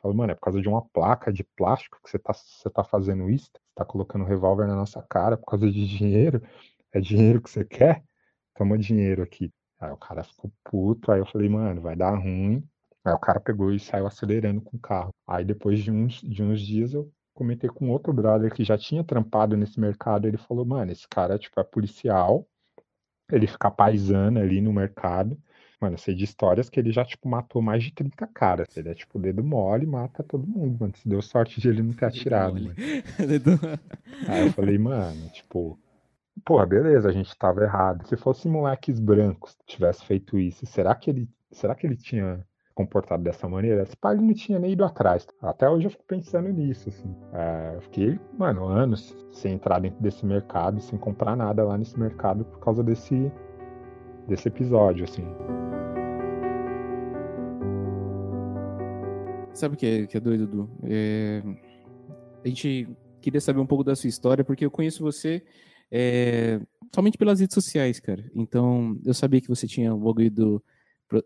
[0.00, 2.84] Falou, mano, é por causa de uma placa de plástico que você tá, você tá
[2.84, 3.46] fazendo isso?
[3.46, 6.42] Você tá colocando um revólver na nossa cara por causa de dinheiro?
[6.92, 8.04] É dinheiro que você quer?
[8.54, 9.52] Toma dinheiro aqui.
[9.80, 12.62] Aí o cara ficou puto, aí eu falei, mano, vai dar ruim.
[13.08, 15.10] Aí o cara pegou e saiu acelerando com o carro.
[15.26, 19.04] Aí depois de uns, de uns dias eu comentei com outro brother que já tinha
[19.04, 20.26] trampado nesse mercado.
[20.26, 22.46] Ele falou, mano, esse cara tipo, é policial,
[23.30, 25.38] ele fica paisando ali no mercado.
[25.80, 28.76] Mano, eu sei de histórias que ele já, tipo, matou mais de 30 caras.
[28.76, 30.92] Ele é, tipo, dedo mole e mata todo mundo, mano.
[30.96, 32.74] Se deu sorte de ele não ter atirado, mano.
[34.26, 35.78] Aí eu falei, mano, tipo,
[36.44, 38.08] porra, beleza, a gente tava errado.
[38.08, 42.44] Se fosse moleques brancos tivesse feito isso, será que ele, será que ele tinha
[42.78, 43.82] comportado dessa maneira?
[43.82, 45.26] Esse pai não tinha nem ido atrás.
[45.42, 47.12] Até hoje eu fico pensando nisso, assim.
[47.32, 51.98] É, eu fiquei, mano, anos sem entrar dentro desse mercado, sem comprar nada lá nesse
[51.98, 53.32] mercado por causa desse,
[54.28, 55.24] desse episódio, assim.
[59.52, 60.70] Sabe o que é, que é doido, Dudu?
[60.84, 61.42] É...
[62.44, 62.88] A gente
[63.20, 65.42] queria saber um pouco da sua história, porque eu conheço você
[65.90, 66.60] é...
[66.94, 68.24] somente pelas redes sociais, cara.
[68.36, 70.64] Então, eu sabia que você tinha o bagulho do,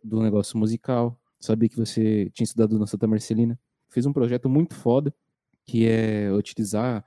[0.02, 3.58] do negócio musical, sabia que você tinha estudado na Santa Marcelina.
[3.88, 5.12] Fez um projeto muito foda,
[5.64, 7.04] que é utilizar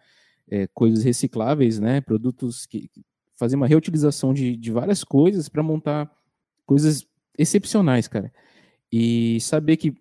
[0.47, 2.01] é, coisas recicláveis, né?
[2.01, 2.89] Produtos que,
[3.35, 6.11] fazer uma reutilização de, de várias coisas para montar
[6.65, 7.07] coisas
[7.37, 8.31] excepcionais, cara.
[8.91, 9.95] E saber que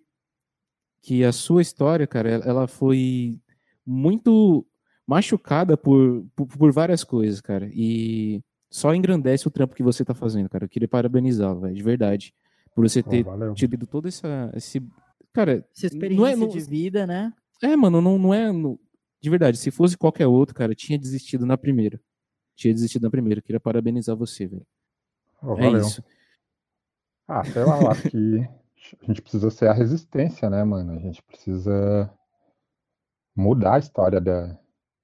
[1.01, 3.39] que a sua história, cara, ela foi
[3.85, 4.65] muito
[5.05, 7.69] machucada por, por, por várias coisas, cara.
[7.71, 10.65] E só engrandece o trampo que você tá fazendo, cara.
[10.65, 12.33] Eu queria parabenizá-lo, de verdade.
[12.75, 14.51] Por você ter oh, tido toda essa.
[14.53, 14.85] Esse,
[15.31, 17.33] cara, essa experiência não é, não, de vida, né?
[17.63, 18.51] É, mano, não, não é.
[18.51, 18.77] No,
[19.21, 21.99] de verdade, se fosse qualquer outro, cara, tinha desistido na primeira.
[22.53, 23.41] Tinha desistido na primeira.
[23.41, 24.67] Queria parabenizar você, velho.
[25.41, 26.03] Oh, é isso.
[27.27, 28.47] Ah, sei lá, eu acho que
[29.01, 30.93] a gente precisa ser a resistência, né, mano?
[30.93, 32.13] A gente precisa
[33.35, 34.57] mudar a história da,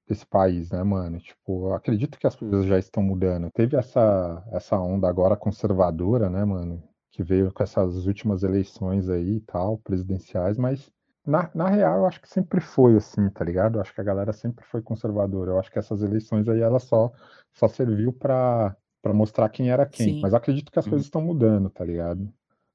[0.07, 1.19] desse país, né, mano?
[1.19, 3.49] Tipo, eu acredito que as coisas já estão mudando.
[3.51, 6.83] Teve essa, essa onda agora conservadora, né, mano?
[7.11, 10.91] Que veio com essas últimas eleições aí e tal, presidenciais, mas
[11.25, 13.77] na, na real eu acho que sempre foi assim, tá ligado?
[13.77, 15.51] Eu acho que a galera sempre foi conservadora.
[15.51, 17.11] Eu acho que essas eleições aí, ela só,
[17.53, 18.75] só serviu pra
[19.13, 20.15] mostrar quem era quem.
[20.15, 20.21] Sim.
[20.21, 20.91] Mas acredito que as uhum.
[20.91, 22.21] coisas estão mudando, tá ligado?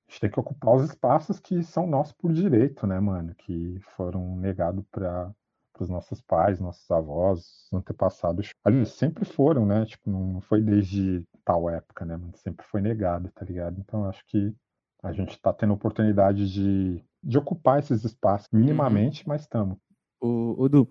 [0.08, 3.34] A gente tem que ocupar os espaços que são nossos por direito, né, mano?
[3.34, 5.34] Que foram negados para
[5.80, 8.54] os nossos pais, nossos avós, antepassados.
[8.64, 9.84] Ali sempre foram, né?
[9.84, 12.32] Tipo, não foi desde tal época, né, mano?
[12.36, 13.80] Sempre foi negado, tá ligado?
[13.80, 14.52] Então acho que
[15.02, 19.28] a gente está tendo oportunidade de, de ocupar esses espaços minimamente, uhum.
[19.28, 19.78] mas estamos.
[20.18, 20.88] O, Du,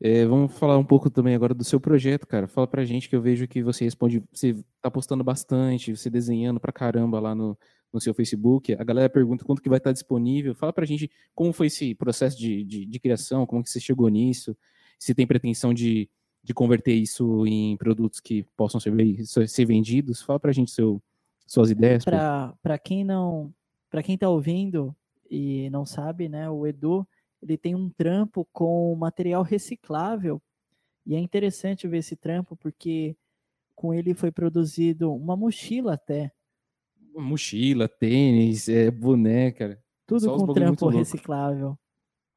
[0.00, 2.48] é, vamos falar um pouco também agora do seu projeto, cara.
[2.48, 6.58] Fala pra gente que eu vejo que você responde, você tá postando bastante, você desenhando
[6.58, 7.58] pra caramba lá no,
[7.92, 8.72] no seu Facebook.
[8.74, 10.54] A galera pergunta quando que vai estar disponível.
[10.54, 14.08] Fala pra gente como foi esse processo de, de, de criação, como que você chegou
[14.08, 14.56] nisso,
[14.98, 16.08] se tem pretensão de,
[16.42, 18.92] de converter isso em produtos que possam ser,
[19.48, 20.22] ser vendidos.
[20.22, 21.02] Fala pra gente seu,
[21.46, 22.04] suas ideias.
[22.04, 23.52] Para quem não,
[23.90, 24.94] para quem tá ouvindo
[25.30, 27.06] e não sabe, né, o Edu,
[27.42, 30.40] ele tem um trampo com material reciclável
[31.06, 33.16] e é interessante ver esse trampo porque
[33.74, 36.32] com ele foi produzido uma mochila até
[37.20, 39.78] mochila, tênis, é, boneca.
[40.06, 41.78] Tudo com trampo reciclável.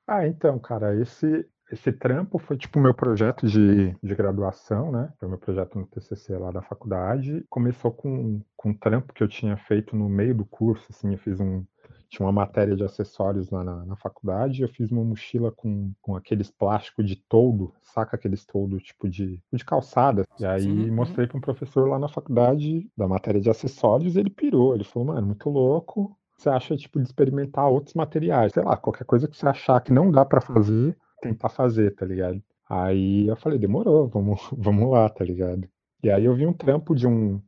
[0.07, 5.11] Ah, então, cara, esse, esse trampo foi tipo o meu projeto de, de graduação, né?
[5.17, 7.45] Foi o meu projeto no TCC lá da faculdade.
[7.49, 11.17] Começou com, com um trampo que eu tinha feito no meio do curso, assim, eu
[11.17, 11.63] fiz um,
[12.11, 16.13] tinha uma matéria de acessórios lá na, na faculdade, eu fiz uma mochila com, com
[16.13, 20.25] aqueles plásticos de toldo, saca aqueles toldo tipo de, de calçada.
[20.37, 20.91] E aí Sim.
[20.91, 24.83] mostrei para um professor lá na faculdade da matéria de acessórios, e ele pirou, ele
[24.83, 26.17] falou, mano, muito louco.
[26.37, 29.93] Você acha tipo de experimentar outros materiais, sei lá, qualquer coisa que você achar que
[29.93, 32.41] não dá para fazer, tentar fazer, tá ligado?
[32.69, 35.67] Aí eu falei, demorou, vamos, vamos lá, tá ligado?
[36.03, 37.41] E aí eu vi um trampo de um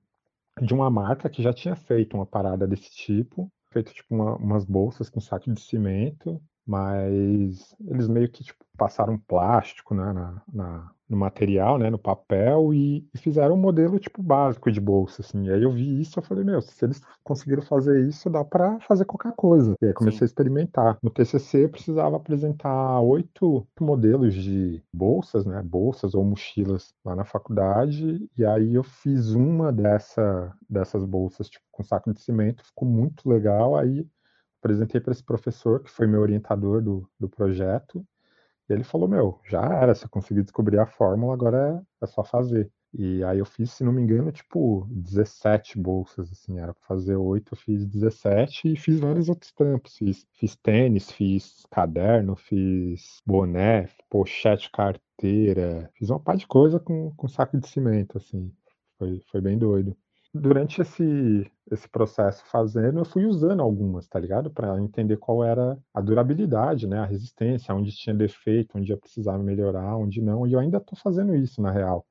[0.61, 4.63] de uma marca que já tinha feito uma parada desse tipo feito tipo uma, umas
[4.63, 10.91] bolsas com saco de cimento, mas eles meio que tipo, passaram plástico né, na, na,
[11.07, 15.45] no material, né, no papel e, e, fizeram um modelo tipo básico de bolsa, assim.
[15.45, 18.79] E aí eu vi isso, eu falei, meu, se eles conseguiram fazer isso, dá para
[18.81, 19.75] fazer qualquer coisa.
[19.81, 20.25] E aí comecei Sim.
[20.25, 20.97] a experimentar.
[21.03, 27.25] No TCC eu precisava apresentar oito modelos de bolsas, né, bolsas ou mochilas lá na
[27.25, 28.27] faculdade.
[28.37, 33.27] E aí eu fiz uma dessa dessas bolsas tipo com saco de cimento, ficou muito
[33.29, 33.75] legal.
[33.75, 34.05] Aí
[34.63, 38.05] apresentei para esse professor que foi meu orientador do, do projeto
[38.69, 42.23] e ele falou: Meu, já era, você conseguiu descobrir a fórmula, agora é, é só
[42.23, 42.71] fazer.
[42.93, 47.15] E aí eu fiz, se não me engano, tipo 17 bolsas, assim, era para fazer
[47.15, 49.97] 8, eu fiz 17 e fiz vários outros trampos.
[49.97, 57.11] Fiz, fiz tênis, fiz caderno, fiz boné, pochete, carteira, fiz uma par de coisa com,
[57.15, 58.51] com saco de cimento, assim.
[58.97, 59.97] Foi, foi bem doido
[60.33, 64.49] durante esse, esse processo fazendo, eu fui usando algumas, tá ligado?
[64.49, 66.99] Para entender qual era a durabilidade, né?
[66.99, 70.47] A resistência, onde tinha defeito, onde ia precisar melhorar, onde não.
[70.47, 72.05] E eu ainda estou fazendo isso, na real.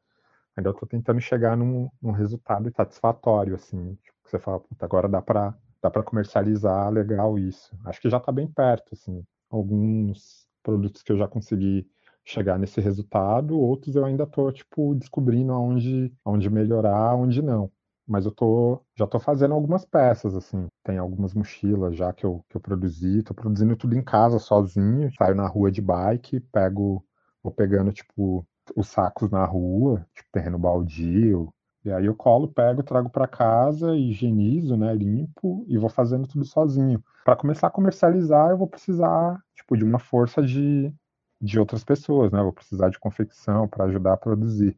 [0.56, 3.94] Ainda estou tentando chegar num, num, resultado satisfatório, assim.
[4.02, 7.76] Tipo, você fala, puta, agora dá para dá para comercializar legal isso.
[7.84, 9.24] Acho que já está bem perto, assim.
[9.50, 11.88] Alguns produtos que eu já consegui
[12.24, 17.68] chegar nesse resultado, outros eu ainda estou tipo descobrindo aonde, aonde melhorar, aonde não.
[18.06, 20.66] Mas eu tô, já estou fazendo algumas peças assim.
[20.84, 25.10] Tem algumas mochilas já que eu, que eu produzi, estou produzindo tudo em casa sozinho,
[25.16, 27.04] saio na rua de bike, pego,
[27.42, 28.46] vou pegando tipo
[28.76, 31.52] os sacos na rua, tipo terreno baldio,
[31.84, 36.44] e aí eu colo, pego, trago para casa, higienizo, né, limpo e vou fazendo tudo
[36.44, 37.02] sozinho.
[37.24, 40.94] Para começar a comercializar, eu vou precisar, tipo, de uma força de,
[41.40, 42.40] de outras pessoas, né?
[42.40, 44.76] vou precisar de confecção para ajudar a produzir.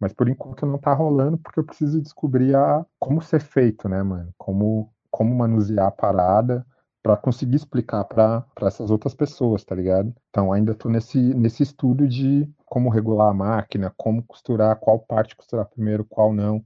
[0.00, 4.02] Mas por enquanto não tá rolando porque eu preciso descobrir a, como ser feito, né,
[4.02, 4.32] mano?
[4.38, 6.66] Como como manusear a parada
[7.02, 10.14] para conseguir explicar para essas outras pessoas, tá ligado?
[10.28, 15.36] Então ainda tô nesse nesse estudo de como regular a máquina, como costurar, qual parte
[15.36, 16.62] costurar primeiro, qual não,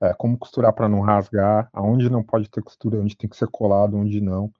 [0.00, 3.48] é, como costurar para não rasgar, aonde não pode ter costura, onde tem que ser
[3.48, 4.52] colado, onde não.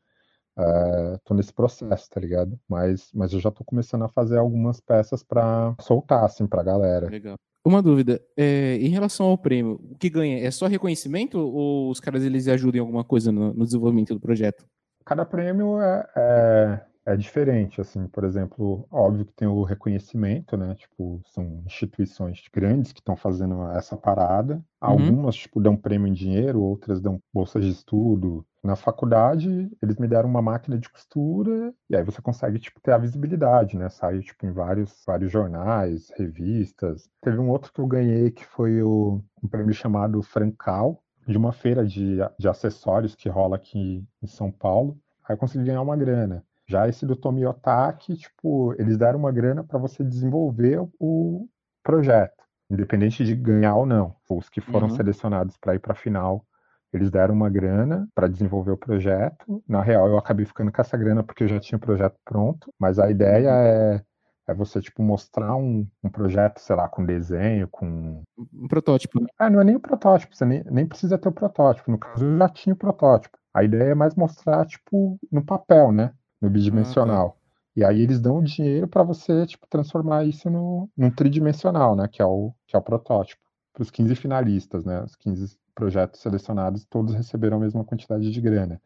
[0.59, 2.59] É, tô nesse processo, tá ligado?
[2.67, 7.09] Mas, mas eu já tô começando a fazer algumas peças para soltar, assim, pra galera.
[7.11, 7.37] Legal.
[7.67, 11.99] Uma dúvida, é, em relação ao prêmio, o que ganha é só reconhecimento ou os
[11.99, 14.65] caras eles ajudam em alguma coisa no, no desenvolvimento do projeto?
[15.05, 20.75] Cada prêmio é, é é diferente, assim, por exemplo, óbvio que tem o reconhecimento, né?
[20.75, 24.55] Tipo, são instituições grandes que estão fazendo essa parada.
[24.55, 24.63] Uhum.
[24.81, 28.45] Algumas, tipo, dão prêmio em dinheiro, outras dão bolsas de estudo.
[28.61, 32.91] Na faculdade, eles me deram uma máquina de costura e aí você consegue, tipo, ter
[32.91, 33.89] a visibilidade, né?
[33.89, 37.09] Sai, tipo, em vários, vários jornais, revistas.
[37.23, 41.53] Teve um outro que eu ganhei que foi o, um prêmio chamado Francal, de uma
[41.53, 44.99] feira de, de acessórios que rola aqui em São Paulo.
[45.25, 46.45] Aí eu consegui ganhar uma grana.
[46.69, 51.49] Já esse do Tomiotaki, tipo, eles deram uma grana para você desenvolver o
[51.83, 54.17] projeto, independente de ganhar ou não.
[54.29, 54.97] Os que foram uhum.
[54.97, 56.45] selecionados para ir para a final,
[56.93, 59.63] eles deram uma grana para desenvolver o projeto.
[59.69, 62.73] Na real, eu acabei ficando com essa grana porque eu já tinha o projeto pronto,
[62.79, 63.57] mas a ideia uhum.
[63.57, 64.05] é
[64.47, 68.23] é você, tipo, mostrar um, um projeto, sei lá, com desenho, com.
[68.55, 69.21] Um protótipo.
[69.21, 69.27] Né?
[69.41, 71.91] É, não é nem um protótipo, você nem, nem precisa ter o protótipo.
[71.91, 73.37] No caso, eu já tinha o protótipo.
[73.53, 76.13] A ideia é mais mostrar, tipo, no papel, né?
[76.47, 77.27] No bidimensional.
[77.27, 77.47] Ah, tá.
[77.77, 82.09] E aí eles dão o dinheiro para você, tipo, transformar isso no, num tridimensional, né?
[82.09, 83.43] Que é o, que é o protótipo.
[83.75, 85.03] Para os 15 finalistas, né?
[85.03, 88.81] Os 15 projetos selecionados, todos receberam a mesma quantidade de grana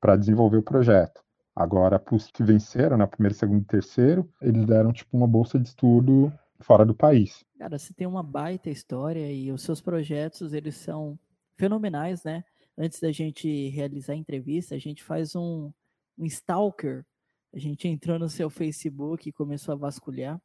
[0.00, 1.22] para desenvolver o projeto.
[1.54, 5.26] Agora, para os que venceram, na né, primeiro, segundo e terceiro, eles deram, tipo, uma
[5.26, 7.44] bolsa de estudo fora do país.
[7.58, 11.16] Cara, você tem uma baita história e os seus projetos, eles são
[11.56, 12.44] fenomenais, né?
[12.76, 15.72] Antes da gente realizar a entrevista, a gente faz um,
[16.18, 17.04] um stalker.
[17.52, 20.40] A gente entrou no seu Facebook e começou a vasculhar.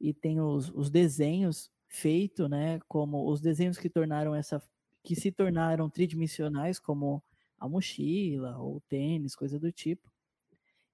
[0.00, 2.80] E tem os, os desenhos feitos, né?
[2.88, 4.62] Como os desenhos que tornaram essa.
[5.04, 7.22] que se tornaram tridimensionais, como
[7.58, 10.10] a mochila ou tênis, coisa do tipo.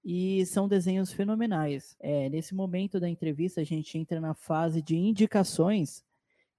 [0.04, 1.96] E são desenhos fenomenais.
[1.98, 6.04] É, nesse momento da entrevista, a gente entra na fase de indicações,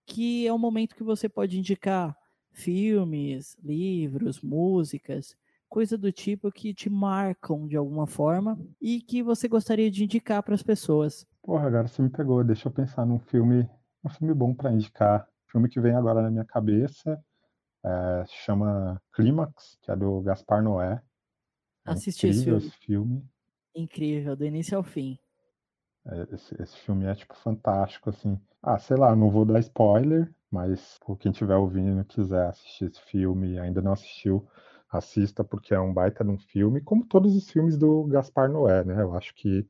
[0.05, 2.17] que é o momento que você pode indicar
[2.51, 5.37] filmes, livros, músicas,
[5.69, 10.43] coisa do tipo que te marcam de alguma forma e que você gostaria de indicar
[10.43, 11.25] para as pessoas.
[11.41, 12.43] Porra, agora você me pegou.
[12.43, 13.69] Deixa eu pensar num filme,
[14.03, 15.27] um filme bom para indicar.
[15.47, 17.23] filme que vem agora na minha cabeça
[17.83, 21.01] é, chama Clímax, que é do Gaspar Noé.
[21.85, 22.57] É Assisti esse filme.
[22.57, 23.29] esse filme.
[23.75, 25.17] Incrível, do início ao fim.
[26.05, 28.39] É, esse, esse, filme é tipo fantástico, assim.
[28.61, 32.85] Ah, sei lá, não vou dar spoiler, mas por quem estiver ouvindo e quiser assistir
[32.85, 34.47] esse filme e ainda não assistiu,
[34.91, 38.83] assista porque é um baita de um filme, como todos os filmes do Gaspar Noé,
[38.83, 39.01] né?
[39.01, 39.67] Eu acho que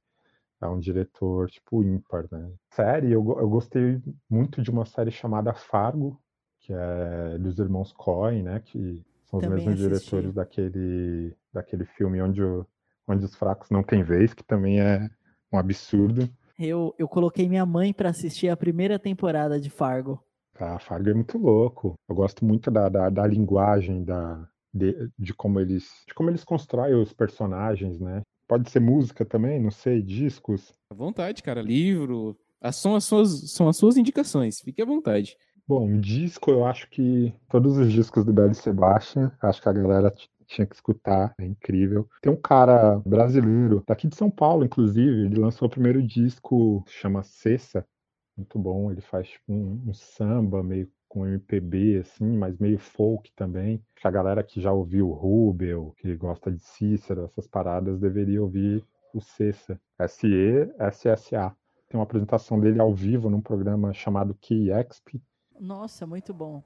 [0.61, 2.51] é um diretor, tipo, ímpar, né?
[2.71, 6.19] Série, eu, eu gostei muito de uma série chamada Fargo,
[6.59, 8.59] que é dos irmãos Coen, né?
[8.59, 10.09] Que são os também mesmos assisti.
[10.09, 12.65] diretores daquele, daquele filme onde, o,
[13.07, 15.09] onde os fracos não têm vez, que também é
[15.51, 16.29] um absurdo.
[16.57, 20.21] Eu, eu coloquei minha mãe para assistir a primeira temporada de Fargo.
[20.59, 21.95] Ah, Fargo é muito louco.
[22.07, 26.43] Eu gosto muito da, da, da linguagem, da, de, de, como eles de como eles
[26.43, 28.21] constroem os personagens, né?
[28.47, 30.73] Pode ser música também, não sei, discos.
[30.89, 32.37] À vontade, cara, livro.
[32.73, 35.37] São as suas, são as suas indicações, fique à vontade.
[35.67, 40.13] Bom, disco, eu acho que todos os discos do Belo Sebastian, acho que a galera
[40.47, 42.09] tinha que escutar, é incrível.
[42.21, 47.21] Tem um cara brasileiro, daqui de São Paulo, inclusive, ele lançou o primeiro disco, chama
[47.21, 47.85] Cessa,
[48.35, 53.31] muito bom, ele faz tipo, um, um samba meio com MPB, assim, mas meio folk
[53.35, 53.83] também.
[54.03, 59.19] A galera que já ouviu Rubel, que gosta de Cícero, essas paradas, deveria ouvir o
[59.19, 61.55] Cessa, S-E-S-S-A.
[61.89, 65.19] Tem uma apresentação dele ao vivo num programa chamado Key Exp.
[65.59, 66.63] Nossa, muito bom.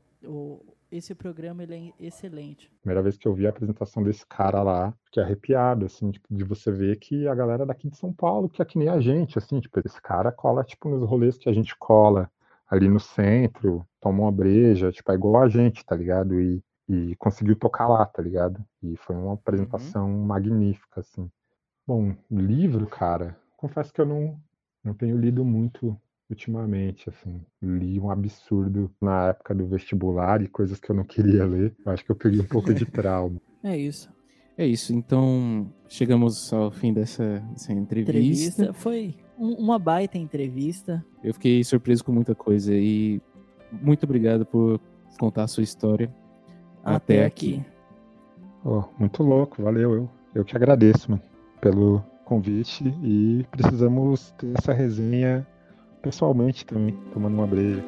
[0.92, 2.70] esse programa ele é excelente.
[2.82, 6.44] Primeira vez que eu vi a apresentação desse cara lá, fiquei arrepiado, assim, tipo, de
[6.44, 9.38] você ver que a galera daqui de São Paulo, que é que nem a gente,
[9.38, 12.30] assim, tipo, esse cara cola, tipo, nos rolês que a gente cola
[12.74, 16.42] ali no centro, toma uma breja, tipo, é igual a gente, tá ligado?
[16.42, 16.60] E,
[16.90, 18.64] e conseguiu tocar lá, tá ligado?
[18.82, 20.26] E foi uma apresentação uhum.
[20.26, 21.30] magnífica, assim.
[21.86, 24.40] Bom, livro, cara, confesso que eu não,
[24.84, 25.96] não tenho lido muito
[26.28, 27.46] ultimamente, assim.
[27.62, 31.76] Li um absurdo na época do vestibular e coisas que eu não queria ler.
[31.86, 33.40] Eu acho que eu peguei um pouco de trauma.
[33.64, 34.12] É isso.
[34.58, 34.94] É isso.
[34.94, 38.12] Então, chegamos ao fim dessa, dessa entrevista.
[38.12, 38.74] entrevista.
[38.74, 41.04] Foi um, uma baita entrevista.
[41.24, 43.22] Eu fiquei surpreso com muita coisa e
[43.72, 44.80] muito obrigado por
[45.20, 46.14] contar a sua história
[46.84, 47.56] até, até aqui.
[47.56, 47.66] aqui.
[48.64, 49.94] Oh, muito louco, valeu.
[49.94, 51.24] Eu, eu que agradeço, mano,
[51.60, 55.46] pelo convite e precisamos ter essa resenha
[56.02, 57.84] pessoalmente também, tomando uma breja.